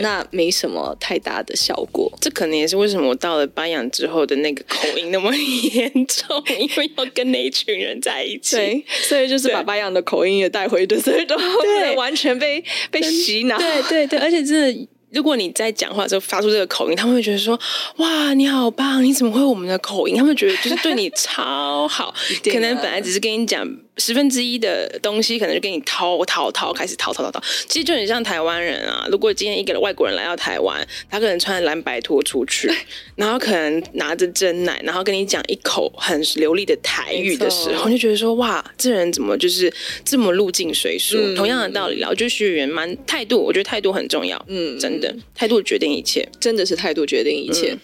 [0.00, 2.10] 那没什么太大的效果。
[2.20, 9.33] 这可能也是为什么我到了巴阳之后的那个口音那么严重，因为要跟那一群人在一起，对，所以就。
[9.36, 13.58] 就是把巴扬的口音也带回对，所以都对，完全被被洗脑。
[13.58, 17.58] 对对对，而且真的，如果你在讲话的时候发出这个口音，他们会觉得说
[17.98, 19.02] ：“哇，你好棒！
[19.02, 22.14] 你怎么会有我们的口音？”他们觉得就是对你超好。
[22.52, 23.68] 可能本来只是跟你讲。
[23.96, 27.42] 十分之一的东西可能就给你掏掏掏，开始掏掏掏掏。
[27.68, 29.06] 其实就很像台湾人啊。
[29.10, 32.70] 如果今天一个外国人来到台湾，他可能穿蓝白拖出去，
[33.16, 39.72] 然后可能拿着真奶，然后跟你讲一口很流利的台语的时候，你就觉得说哇，这人怎么就是
[40.04, 41.16] 这么入境随俗？
[41.18, 44.44] 嗯、同样的道理啦，我觉得学语言蛮态度，我觉得态度很重要。
[44.48, 47.72] 嗯，真的，态度决定一切，真的是态度决定一切。
[47.72, 47.80] 嗯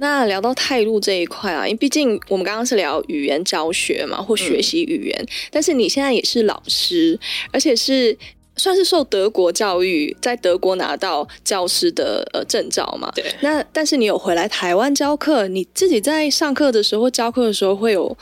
[0.00, 7.18] 那聊到态度这一块啊，因为毕竟我们刚刚是聊语言教学嘛，或学习语言，嗯，但是你现在也是老师，
[7.52, 8.16] 而且是。
[8.60, 13.10] 算是受德国教育，在德国拿到教师的呃证照嘛？
[13.14, 13.24] 对。
[13.40, 18.14] 那但是你有回来台湾教课，你自己在上课的时候、教课的时候，会有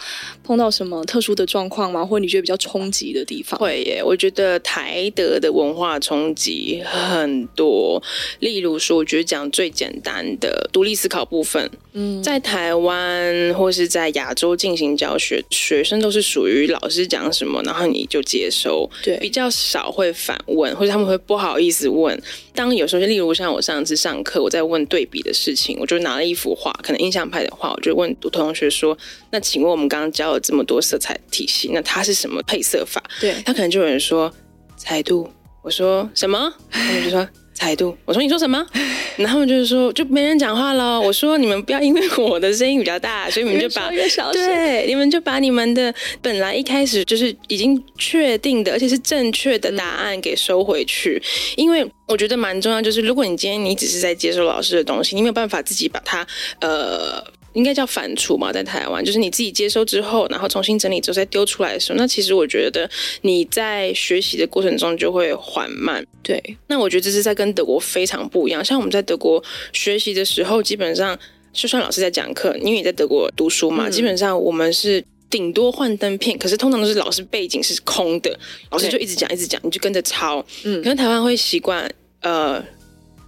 [0.45, 2.07] 碰到什么特殊的状况吗？
[2.07, 3.59] 或者你觉得比较冲击的地方？
[3.59, 8.01] 会耶，我觉得台德的文化冲击很多。
[8.39, 20.15] 例如说，我觉得讲最简单的独立思考部分，嗯，在台湾或是在亚洲进行教学，学生都是属于老师讲什么，然后你就接收，对，比较少会。
[20.29, 22.23] 反问，或者他们会不好意思问。
[22.55, 28.99] 当有时候，例如像我上次上课，我在问对比的事情，我就拿了一幅画，可能印象派的画，我就问同学说
[29.33, 34.31] ：“那请问我们刚刚教了这么多色彩体系，那它是什么配色法？”对，他可能就有人说
[34.77, 35.31] 彩度，
[35.63, 36.53] 我说什么？
[36.71, 37.27] 他们就说。
[37.59, 38.65] 态度，我说你说什么？
[39.17, 41.01] 然后就是说就没人讲话了。
[41.01, 43.91] 我说你们不要因为我的声音比较大，所以你们就 把
[44.33, 45.93] 对，你们就把你们的
[46.23, 51.21] 本来一开始就是已经确定的，而且是正确的答案给收回去。
[51.57, 56.27] 因为我觉得蛮重要，就是如果你今天你只是在接受老师的东西，你没有办法自己把它
[56.61, 57.23] 呃。
[57.59, 62.89] 应该叫反刍嘛，在台湾就是你自己接收之后，然后重新整理之后再丢出来的时候，那其实我觉得
[63.23, 66.07] 你在学习的过程中就会缓慢。
[66.23, 68.65] 对，那我觉得这是在跟德国非常不一样。
[68.65, 69.43] 像我们在德国
[69.73, 71.19] 学习的时候，基本上
[71.53, 78.39] 就算老师在讲课，因为你在德国读书嘛，嗯、基本上我们是顶多换灯片，可是通常都是老师背景是空的，
[78.71, 80.47] 老师就一直讲一直讲，你就跟着抄。
[80.63, 81.91] 嗯，可能台湾会习惯
[82.21, 82.65] 呃。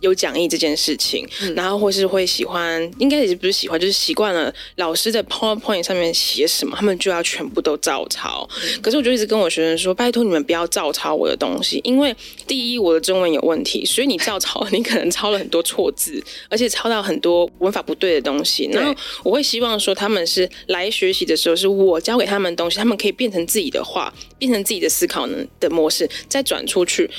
[0.00, 8.48] 有讲义这件事情，嗯、然后或是会喜欢，应该也是不是喜欢，就是习惯了老师的 PowerPoint 上面写什么，他们就要全部都照抄。
[8.62, 12.14] 嗯、可是我就一直跟我学生说，拜托你们不要照抄我的东西，因为
[12.46, 18.68] 第一我的中文有问题，所以你照抄你可能抄了很多错字，而且抄到很多文法不对的东西。
[18.72, 27.10] 然后我会希望说他们是来学习的时候，是我教给他们东西，他们可以变成自己的话，变成自己的思考能的模式，再转出去。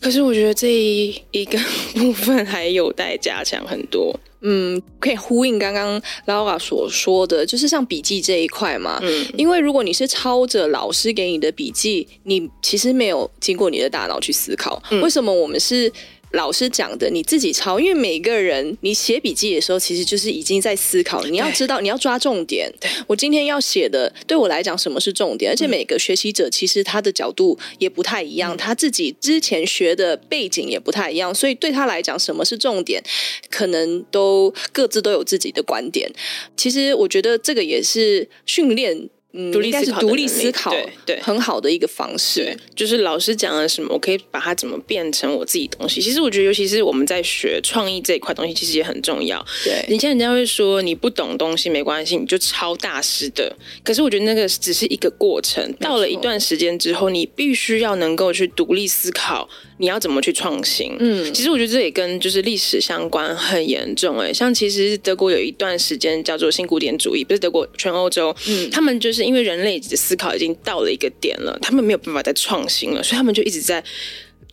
[0.00, 1.58] 可是我觉得这一一个
[1.94, 4.18] 部分还有待加强很多。
[4.40, 8.98] 嗯，可以呼应刚刚 Laura 所说的，就是像笔记这一块嘛。
[9.02, 15.92] 嗯，因为如果你是抄着老师给你的笔记，你其实没有经过你的大脑去思考，嗯，为什么我们是。
[16.32, 21.24] 老师讲的，你自己抄，因为每个人你写笔记的时候，其实就是已经在思考。
[21.26, 22.72] 你要知道，你要抓重点。
[23.06, 25.50] 我今天要写的，对我来讲，什么是重点？
[25.50, 33.02] 而且每个学习者其实他的角度也不太一样，嗯、他自己之前学的背景也不太一样，所以对他来讲，什么是重点，
[33.50, 36.10] 可能都各自都有自己的观点。
[36.56, 39.08] 其实我觉得这个也是训练。
[39.32, 42.56] 嗯，独立思考，独立思考，对对，很好的一个方式。
[42.74, 46.00] 就是老师讲了什么，我可以把它怎么变成我自己东西。
[46.00, 49.44] 其实我觉得，尤其是我们在学创意这一块东西，其实也很重要。
[49.64, 53.56] 对，以前人家会说你不懂东西没关系，你就抄大师的。
[53.84, 59.48] 可是我觉得那个只是一个过程，到了一段时间之后，你必须要能够去独立思考。
[59.80, 60.94] 你要怎么去创新？
[61.00, 64.32] 嗯，其实我觉得这也跟就是历史相关很严重哎、欸。
[64.32, 73.82] 像其实德国有一段时间叫做新古典主义，不是德国，全欧洲，嗯，他们就是因为人类的思考已经到了一个点了，他们没有办法再创新了，所以他们就一直在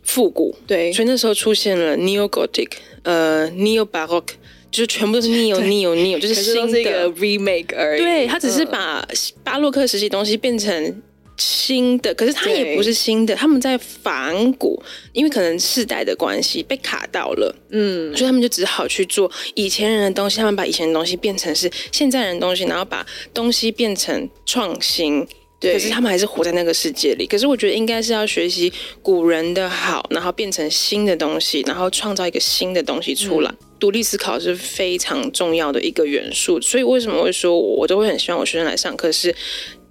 [0.02, 0.56] 复古。
[0.66, 2.70] 对，所以那时候出现了 Neo Gothic，
[3.02, 4.30] 呃，Neo Baroque，
[4.70, 8.02] 就是全部都是 Neo Neo Neo，就是新的 remake 而已。
[8.02, 9.06] 对，他只是把
[9.44, 11.02] 巴洛克时期东西变成。
[11.38, 25.24] 新的，可是它也不是新的，他们在仿古，因为可能世代的关系被卡到了，嗯，所以他们就只好去做以前人的东西，他们把以前的东西变成是现在人的东西，然后把东西变成创新，
[25.60, 27.24] 对，可是他们还是活在那个世界里。
[27.24, 33.50] 可是我觉得应该是要学习古人的好，然后变成新的东西，然后创造一个新的东西出来。
[33.50, 39.32] 嗯，独立思考是非常重要的一个元素，所以为什么会说我都会很希望我学生来上课是。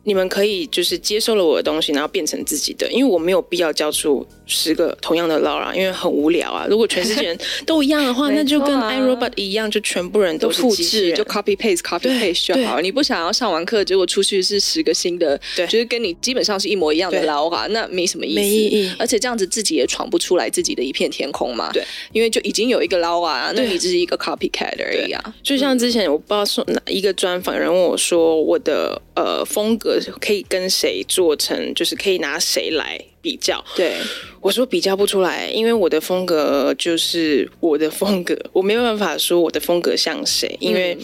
[0.08, 6.66] 你们可以就是接受了我的东西，然后变成自己的，因为我没有必要交出十个同样的 Laura，因为很无聊啊。
[6.70, 12.80] 如果全世界人都一样的话， 那就跟 iRobot 一样，就全部人都是复制，就 copy paste copy paste 就好。
[12.80, 18.92] 你不想要上完课，结果出去是十个新的，对，就是跟你基本上是一模一样的 Laura，那没什么意思，没意义。
[18.98, 21.70] 而且这样子自己也闯不出来自己的一片天空嘛。
[21.74, 21.84] 对，
[22.14, 25.36] 因为就已经有一个 Laura，那你只是一个 copycat 而已啊。
[25.44, 29.98] 就像之前我不知道说哪一个专访人问我说，我的呃风格。
[30.22, 33.64] 可以跟谁做成，就是可以拿谁来比较。
[33.76, 33.98] 对，
[34.42, 40.98] 我说比较不出来，因为我的风格就是我的风格，我没有办法说我的风格像谁，因为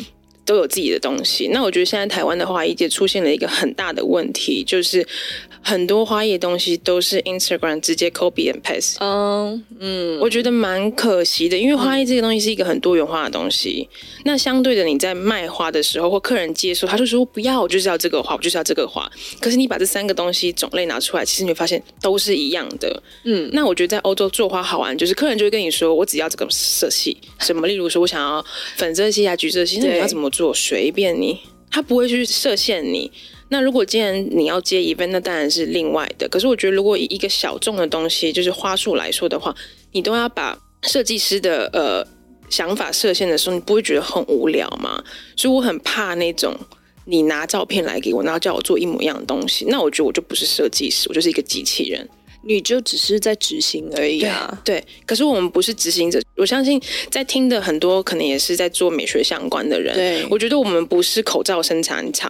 [0.46, 1.50] 都有自己的东西。
[1.50, 5.06] 那我觉得现在台湾的花艺界出现了一个很大的问题，就是。
[5.66, 8.98] 很多花艺的东西都是 Instagram 直接 copy and paste。
[9.00, 13.88] 嗯嗯，我觉得蛮可惜的，因为花艺这个东西是一个很多元化的东西。
[14.26, 19.10] 那相对的，你在卖花的时候或客人接受，他就说不要，我就是要这个花，我就是要这个花。
[19.40, 23.02] 可是你把这三个东西种类拿出来，其实你会发现都是一样的。
[23.24, 30.54] 嗯，那我觉得在欧洲做花好玩，就是客人就会跟你说，我只要这个色系，什么，例如说我想要粉色系啊、橘色系，那你要怎么做？
[30.54, 33.12] 随便你，他不会去设限你。
[33.50, 36.28] 那如果既然你要接 event，那当然是另外的。
[36.28, 39.56] 可是我觉得，如果以一个小众的东西，就是花束来说的话，
[39.92, 42.04] 你都要把设计师的呃
[42.50, 45.04] 想法设限的时候，你不会觉得很无聊吗？
[45.36, 46.58] 所以我很怕那种
[47.06, 49.66] 你拿照片来给我，然后叫我做一模一样的东西。
[49.68, 52.10] 那我觉得我就不是设计师，我就是一个机器人，
[52.46, 54.62] 你就只是在执行而已啊。
[54.64, 54.80] 对。
[54.80, 56.22] 对，可是我们不是执行者。
[56.36, 59.94] 我相信在听的很多可能也是在做美学相关的人。
[59.96, 62.30] 对，我觉得我们不是口罩生产厂。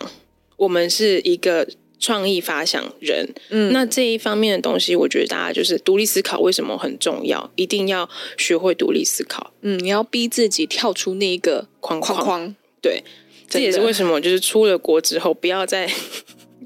[0.56, 1.68] 我们是一个
[2.00, 9.52] 创意发想人，嗯，那这一方面的东西，我觉得大家就是独立思考为什么很重要，一定要学会独立思考。
[9.62, 12.56] 嗯，你要逼自己跳出那一个框框，框框。
[12.82, 13.04] 对，
[13.50, 15.90] 这也是为什么就是出了国之后，不要再，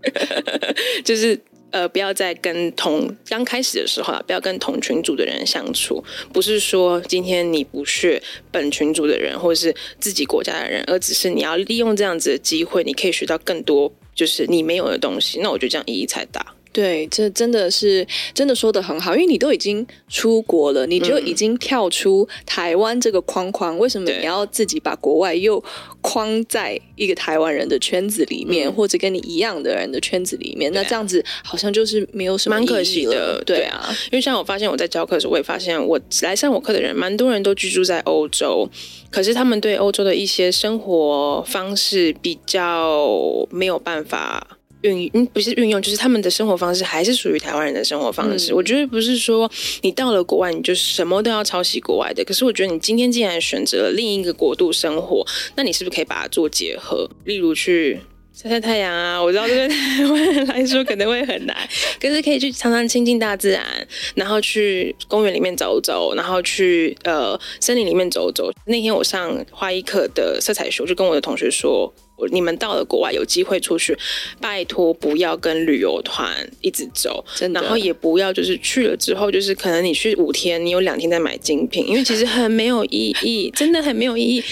[1.06, 1.40] 就是
[1.78, 6.04] 呃，不要再跟同刚开始的时候啊，不要跟同群组的人相处。
[6.34, 8.20] 不是说今天你不是
[8.52, 15.40] 本群组的人，或者是自己国家的人，而只是你要利用这样子的机会，你可以学到更多，就是你没有的东西。
[15.40, 16.57] 那我觉得这样意义才大。
[16.78, 25.64] 对，这真的是真的说的很好，因为你都已经出国了，你就已经跳出台湾这个框框，嗯、为什么你要自己把国外又
[26.02, 30.72] 框在一个台湾人的圈子里面，嗯、或者跟你一样的人的圈子里面？
[30.72, 33.42] 那这样子好像就是没有什么，蛮可惜的。
[33.44, 38.70] 对啊，因为像我发现我在教课的时候，我也发现我来上我课的人，蛮多人都居住在欧洲，
[39.10, 43.04] 可是他们对欧洲的一些生活方式比较
[43.50, 44.57] 没有办法。
[44.82, 48.52] 运嗯，不是运用，就是他们的生活方式还是属于台湾人的生活方式。
[48.52, 49.50] 嗯、我觉得不是说
[49.82, 52.24] 你到了国外你就什么都要抄袭国外的。
[52.24, 55.26] 可是我觉得你今天既然选择了另一个国度生活，
[55.56, 57.10] 那你是不是可以把它做结合？
[57.26, 58.00] 例如去
[58.40, 61.58] 晒晒太阳啊，我知道这对台湾人来说可能会很难，
[62.00, 63.66] 可是可以去常常亲近大自然，
[64.14, 68.52] 然后去公园里面走走，然后去呃森林里面走走。
[68.68, 71.92] 那天我上花艺课的色彩学，就跟我的同学说。
[72.32, 73.96] 你们到了国外有机会出去，
[74.42, 84.44] 拜托不要跟旅游团一直走，真的，然后也不要就是去了之后，就是可能你去五天，你有两天在买精品，因为其实很没有意义，真的很没有意义。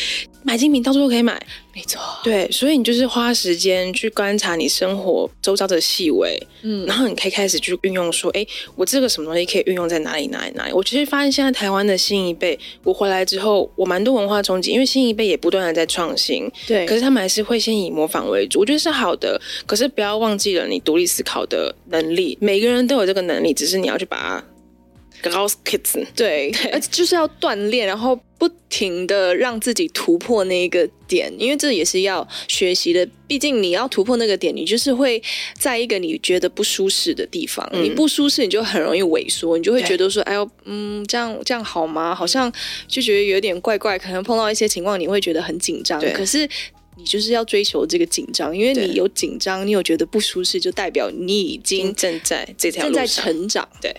[0.46, 1.41] 买精品到处都可以买，
[1.74, 10.72] 没错，对，所以你就是花时间去观察你生活周遭的细微，嗯，然后你可以开始去运用说，哎，我这个什么东西可以运用在哪里哪里哪里？
[10.72, 24.43] 我其实发现现在台湾的新一辈，我回来之后，我蛮多文化冲击，因为新一辈也不断的在创新，对，可是他们还是会先以模仿为主，我觉得是好的，可是不要忘记了你独立思考的能力，每个人都有这个能力，只是你要去把它。
[26.15, 33.07] 对，而且就是要锻炼，然后不停的让自己突破那个点，因为这也是要学习的。
[33.28, 35.21] 毕竟你要突破那个点，你就是会
[35.57, 42.13] 在一个你觉得不舒适的地方，嗯、你不舒适，你就很容易萎缩，你就会觉得说，哎呦，嗯，这样这样好吗？
[42.13, 42.51] 好像
[42.88, 45.99] 就觉得有点怪怪，可能碰到一些情况，你会觉得很紧张。
[46.13, 46.47] 可是
[46.97, 53.67] 你就是要追求这个紧张，因为你有紧张，你有觉得不舒适，就代表你已经正在这条路正在成长。
[53.82, 53.95] 对。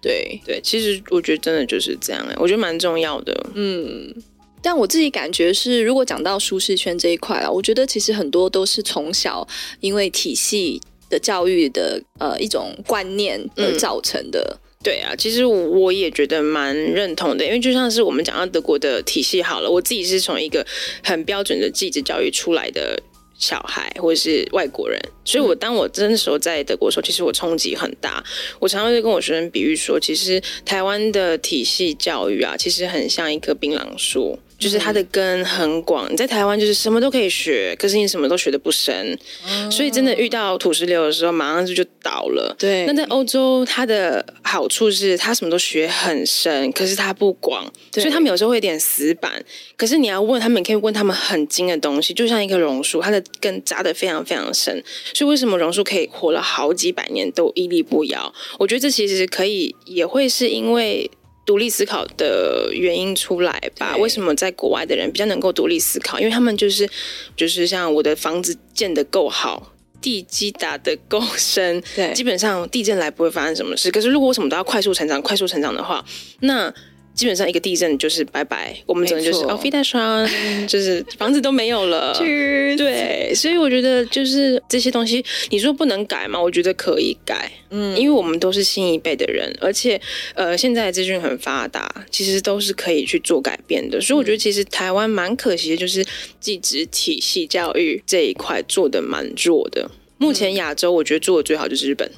[0.00, 3.46] 对对，其实我觉得真的就是这样哎，我觉得蛮重要的。
[3.54, 4.14] 嗯，
[4.62, 9.46] 但我自己感觉是，如果讲到舒适圈这一块啊，我觉得其实很多都是从小
[9.80, 10.80] 因为体系
[11.10, 14.58] 的教育的呃一种观念而造成的。
[14.60, 20.64] 嗯，对啊，其实我也觉得蛮认同的，因为就像是我们讲到德国的体系好了，我自己是从一个
[21.02, 23.02] 很标准的技职教育出来的。
[23.38, 28.22] 小孩或者是外国人，所以我当我真的时候在德国的时候，其实我冲击很大。
[28.58, 34.38] 我常常就跟我学生比喻说，其实台湾的体系教育啊，其实很像一棵槟榔树。
[34.58, 42.56] 就是它的根很广，你在台湾就是什么都可以学，可是你什么都学的不深，哦、所以真的遇到土石流的时候，马上就就倒了。
[42.58, 49.44] 对，那在欧洲，它的好处是它什么都学很深，可是它不广，所以他们有时候会有点死板。
[49.76, 54.82] 可是你要问他们，可以问他们很精的东西，就像一棵榕树，它的根扎的非常非常深。
[55.14, 58.34] 所以为什么榕树可以活了好几百年都屹立不摇？
[58.58, 61.08] 我觉得这其实可以，也会是因为。
[61.48, 63.96] 独立思考的原因出来吧？
[63.96, 66.20] 为什么在国外的人比较能够独立思考？
[66.20, 66.86] 因为他们就是
[67.34, 73.90] 就是像我的房子建得够好，地基打得够深，对，基本上地震来不会发生什么事。
[73.90, 76.04] 可是如果我什么都要快速成长、快速成长的话，
[76.40, 76.70] 那。
[77.18, 80.24] 基本上一个地震就是拜拜，我们只能就是哦，飞弹霜，
[80.68, 82.14] 就是房子都没有了。
[82.78, 86.40] 对，所以我觉得就是这些东西，你说不能改吗？
[86.40, 90.00] 我觉得可以改，嗯，因为我们都是新一辈的人，而且
[90.34, 94.00] 呃，现在资讯很发达，其实都是可以去做改变的。
[94.00, 96.06] 所以我觉得其实台湾蛮可惜的，就是
[96.38, 99.90] 技职体系教育这一块做的蛮弱的。
[100.18, 102.08] 目前亚洲我觉得做的最好就是日本。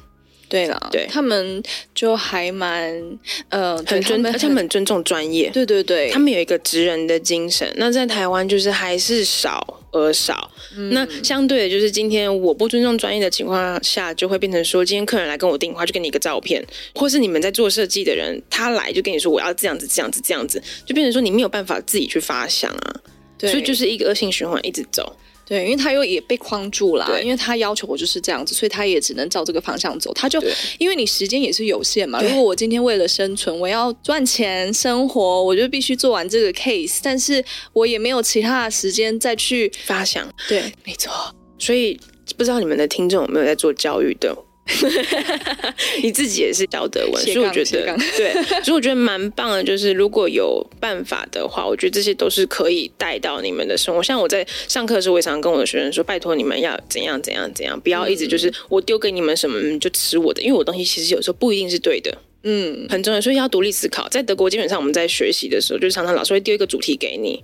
[0.50, 1.62] 对了，对，他们
[1.94, 2.92] 就还蛮
[3.50, 5.48] 呃很尊，而且很尊重专业。
[5.50, 7.72] 对对对，他们有一个职人的精神。
[7.76, 10.50] 那在台湾就是还是少而少。
[10.76, 16.60] 嗯、那相对的，就是今天我不尊重专业的情况下，就会变成说，今天客人来跟我订花，就给你一个照片，
[16.96, 23.00] 或是你们在做设计的人，他来就跟你说我要这样子、这样子、这样子，就变成说你没有办法自己去发想啊。
[23.38, 25.16] 对，所以就是一个恶性循环，一直走。
[25.50, 30.14] 对，因为他又也被框住了，对因为他要求我就是这样子，所以他也只能照这个方向走。
[30.14, 30.40] 他就
[30.78, 40.32] 因为你时间也是有限嘛，如果我今天为了生存，我要赚钱生活，我就必须做完这个 case，但是我也没有其他的时间再去发想。
[40.48, 41.12] 对，没错。
[41.58, 41.98] 所以
[42.36, 44.32] 不知道你们的听众有没有在做教育的？
[46.02, 49.62] 你自己也是教德文，杠所以我觉得对，所以我觉得蛮棒的。
[49.62, 54.02] 就是如果有办法的话，我觉得这些都是可以带到你们的生活。
[54.02, 64.08] 像我在上课的时候，我也常跟我的学生说：“拜托你们要怎样怎样怎样，不要一直就是我丢给你们什么你就吃我的，因为我东西其实有时候不一定是对的。”嗯，很重要，所以要独立思考。
[64.08, 67.42] 在德国，基本上我们在学习的时候，就是常常老师会丢一个主题给你。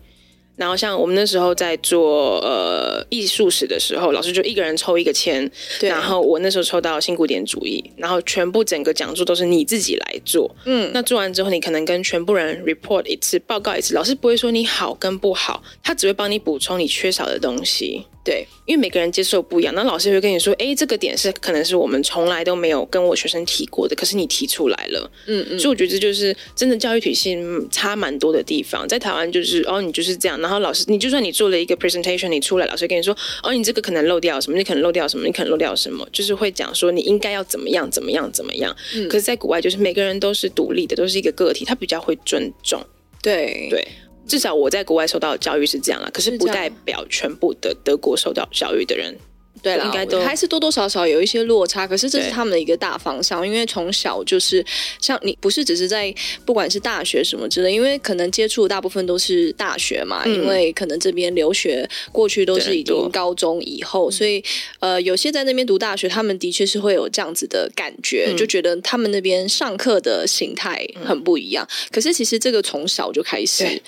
[0.57, 5.49] 然后像我们那时候在做呃艺术史的时候，老师就一个人抽一个签，
[5.79, 5.89] 对。
[5.89, 10.55] 然后我那时候抽到新古典主义，然后全部整个讲座都是你自己来做。
[10.65, 10.91] 嗯。
[10.95, 18.07] 那做完之后，你可能跟全部人 report 一次，报告一次，老师不会说你好跟不好，他只会帮你补充你缺少的东西。
[18.27, 27.39] 对，因为每个人接受不一样，那老师会跟你说，哎，这个点是可能是我们从来都没有跟我学生提过的，可是你提出来了，嗯嗯，所以我觉得这就是真的教育体系
[27.71, 28.85] 差蛮多的地方。
[28.89, 38.77] 在台湾就是哦，你就是这样，然后老师，你就算你做了一个 presentation，你出来，老师跟你说，哦，你这个可能漏掉什么，你可能漏掉什么，你可能漏掉什么，就是会讲说你应该要怎么样，怎么样，怎么样。
[38.97, 42.85] 嗯，可是，在国外就是每个人都是独立的，都是一个个体，他比较会尊重。
[43.23, 43.87] 对对。
[44.27, 49.17] 至少我在国外受到的教育是这样啊，可是不代表全部的德国受到教育的人，
[49.63, 51.87] 对啦，应该都还是多多少少有一些落差。
[51.87, 54.65] 可是这是他们的一个大方向，因为从小就是
[55.01, 56.15] 像你，不是只是在
[56.45, 64.43] 不管是大学什么之类，因为可能接触的大部分都是大学嘛，嗯、因为可能这边留学过去都是已经高中以后，所以
[64.81, 71.65] 呃，有些在那边读大学，他们的确是会有这样子的感觉，嗯、就觉得他们那边上课的形态很不一样。
[71.65, 73.81] 嗯、可是其实这个从小就开始。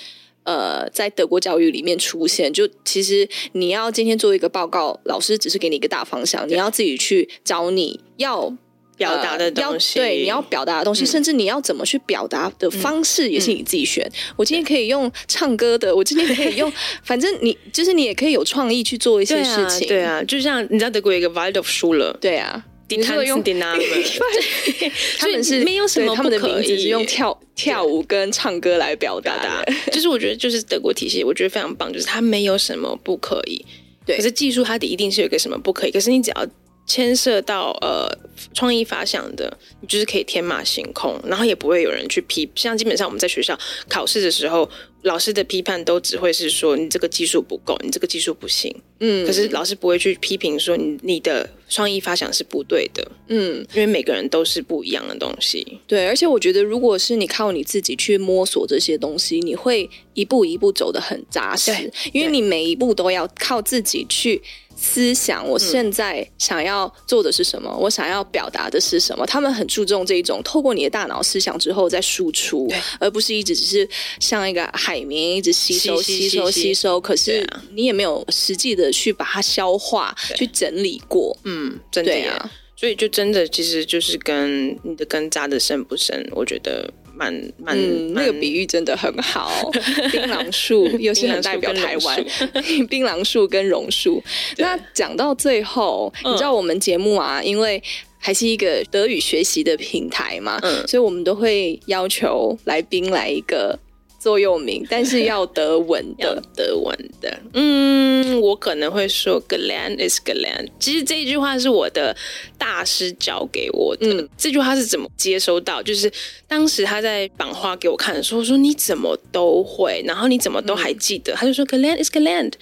[0.43, 8.51] 呃，在德国教育里面出现，就其实你要今天做一个报告，老师只是给你一个大方向，你要自己去找你要
[8.97, 14.03] 表达的东西，呃、对，你要表达的东西，嗯、甚至你要怎么去表达的方式也是你自己选。
[14.05, 16.71] 嗯、我今天可以用唱歌的，我今天可以用，
[17.03, 22.65] 反正你就是你也可以有创意去做一些事情，对啊，对啊，就像你知道德国有一个 Waldorfschule，对啊。
[22.89, 23.43] 你说用
[25.19, 29.73] 他们是没有什么，他们的名字是用跳跳舞跟唱歌来表达的。
[29.91, 33.65] 就是我觉得，就是德国体系，我觉得非常棒，就是它没有什么不可以。
[34.05, 35.91] 对，可是技术它的一定是有一个什么不可以。
[35.91, 36.47] 可是你只要
[36.87, 38.09] 牵涉到呃
[38.53, 42.49] 创意发想的，你就是可以天马行空，然后也不会有人去批。
[42.55, 44.69] 像基本上我们在学校考试的时候。
[45.03, 48.69] 老师的批判都只会是说你这个技术不够，你这个技术不行。
[48.99, 53.09] 嗯，可是老师不会去批评说你你的创意发想是不对的。
[53.29, 55.79] 嗯，因为每个人都是不一样的东西。
[55.87, 61.71] 对，而且我觉得，如果是你靠你自己去摸索这些东西，你会一步一步走得很扎实。
[62.11, 64.41] 因为你每一步都要靠自己去。
[64.79, 67.69] 思想，我现在想要做的是什么？
[67.73, 69.25] 嗯、我想要表达的是什么？
[69.25, 73.87] 他们很注重这一种透过你的大脑思想之后再输出，而不是一直只是
[74.19, 76.99] 像一个海绵一直吸收、吸收、吸收。
[76.99, 81.37] 可是你也没有实际的去把它消化、去整理过。
[81.43, 82.49] 嗯，真的呀。
[82.75, 86.89] 所以就真的其实就是跟你的根扎的深不深，我觉得。
[87.19, 89.69] 蛮蛮，嗯、那个比喻真的很好。
[90.09, 92.25] 槟榔树 又是很代表台湾，
[92.89, 94.23] 槟榔树跟榕树。
[94.57, 97.81] 那讲到最后，嗯、你知道我们节目啊，因为
[98.17, 103.77] 还是一个德语学习的平台嘛，嗯、所以我们都会要求来宾来一个。
[104.19, 107.39] 座右铭，但是要德文的，德文的。
[107.53, 110.67] 嗯，我可能会说 “Gelernt ist gelernt”。
[110.77, 112.15] 其实这一句话是我的
[112.57, 114.13] 大师教给我的。
[114.13, 115.81] 嗯，这句话是怎么接收到？
[115.81, 116.11] 就是
[116.47, 121.33] 当时他在绑花给我看的时候，说你怎么都会，然后你怎么都还记得？
[121.33, 122.53] 嗯，他就说 “Gelernt ist gelernt”，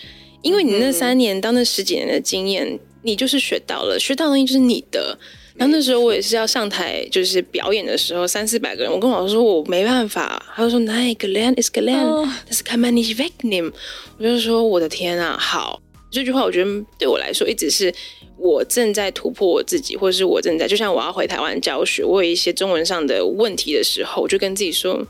[0.43, 5.18] 因为你那三年到那十几年的经验，你就是学到了，学到的东西就是你的。
[5.58, 13.74] 然后那时候我也是要上台，就是表演的时候，三四百个人，我跟老师说我没办法，他就说 Nein, gelernt ist gelernt，但是 kann man nicht wegnehmen。
[14.20, 15.82] 我就说我的天啊，好，
[16.12, 17.91] 这句话我觉得对我来说一直是
[18.38, 25.05] 我正在突破我自己，或者是我正在，就像我要回台湾教学，我有一些中文上的问题的时候，我就跟自己说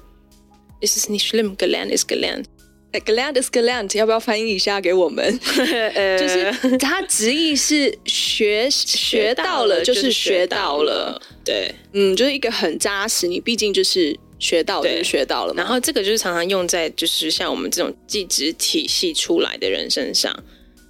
[0.79, 2.45] ：“This ist nicht schlimm, gelernt ist gelernt。
[2.93, 5.23] Gelernt ist gelernt，要不要翻译一下给我们？
[5.39, 11.21] 就是 它直译是学学到了，就是学到了。
[11.45, 13.27] 对，嗯，就是一个很扎实。
[13.27, 15.61] 你毕竟就是学到了，就是学到了嘛。
[15.61, 20.35] 然后这个就是常常用在就是像我们这种技职体系出来的人身上。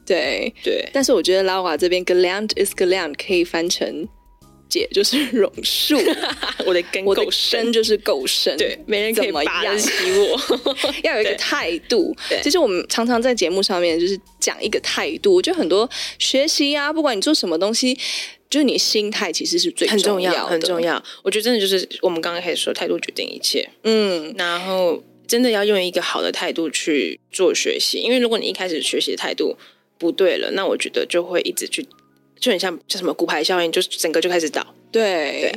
[0.05, 4.07] 对对，但是我觉得 Laura 这边 Gelernt ist gelernt 可以翻成。
[4.69, 5.97] 姐 就是榕树，
[6.65, 8.55] 我的根够深，就是够深。
[8.57, 10.39] 对，没人可以拔得起我。
[11.03, 12.15] 要有一个态度。
[12.29, 15.33] 对，其实我们常常在节目上面就是讲一个态度。
[15.33, 15.89] 我觉得很多
[16.19, 17.97] 学习啊，不管你做什么东西，
[18.49, 21.01] 就是你心态其实是最重要的，很重要。
[21.23, 23.67] 我觉得真的就是我们刚刚开始说，态度决定一切。
[23.83, 29.57] 嗯，然后真的要用一个好的态度去做学习，因为如果你一开始学习的态度
[29.97, 31.85] 不对了，那我觉得就会一直去。
[32.39, 34.65] 就很像叫什么骨牌效应，就整个就开始倒。
[34.91, 35.53] 对，对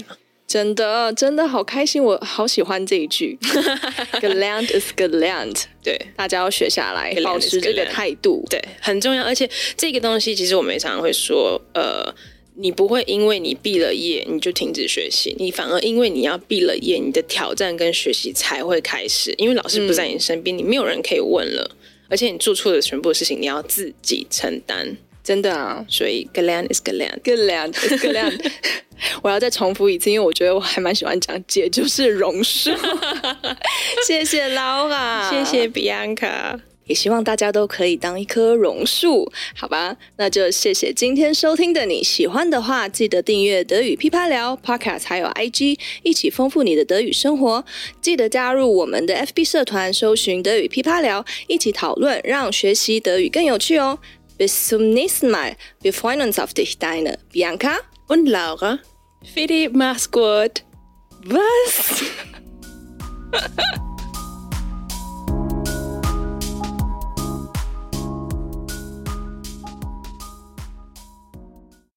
[0.46, 3.38] 真的真的好开心，我好喜欢这一句。
[4.20, 9.22] Gelernt ist gelernt，对，大家要学下来，保持这个态度，对，很重要。
[9.22, 12.12] 而且这个东西，其实我们也常常会说，呃，
[12.56, 21.76] 你不会因为你毕了业你就停止学习，你反而因为你要毕了业，你的挑战跟学习才会开始，因为老师不在你身边，嗯、你没有人可以问了。
[22.08, 24.96] 而且你做错的全部的事情，你要自己承担。
[25.22, 28.40] 真的啊，所以 gelernt ist gelernt，gelernt ist gelernt。
[29.22, 32.70] 我要再重复一次，因为我觉得我还蛮喜欢讲“姐就是榕树”。
[34.06, 39.96] 谢谢 Laura，谢谢 Bianca，也希望大家都可以当一棵榕树，好吧？
[40.16, 47.64] 那就谢谢今天收听的你，喜欢的话记得订阅德语噼啪聊 Podcast，还有 IG，一起丰富你的德语生活。
[48.02, 53.98] 记得加入我们的 FB 社团，搜寻德语噼啪聊，一起讨论，让学习德语更有趣哦。
[54.40, 55.54] Bis zum nächsten Mal.
[55.82, 57.72] Wir freuen uns auf dich, deine Bianca
[58.08, 58.78] und Laura.
[59.34, 60.64] Philipp, mach's gut.
[61.26, 62.02] Was?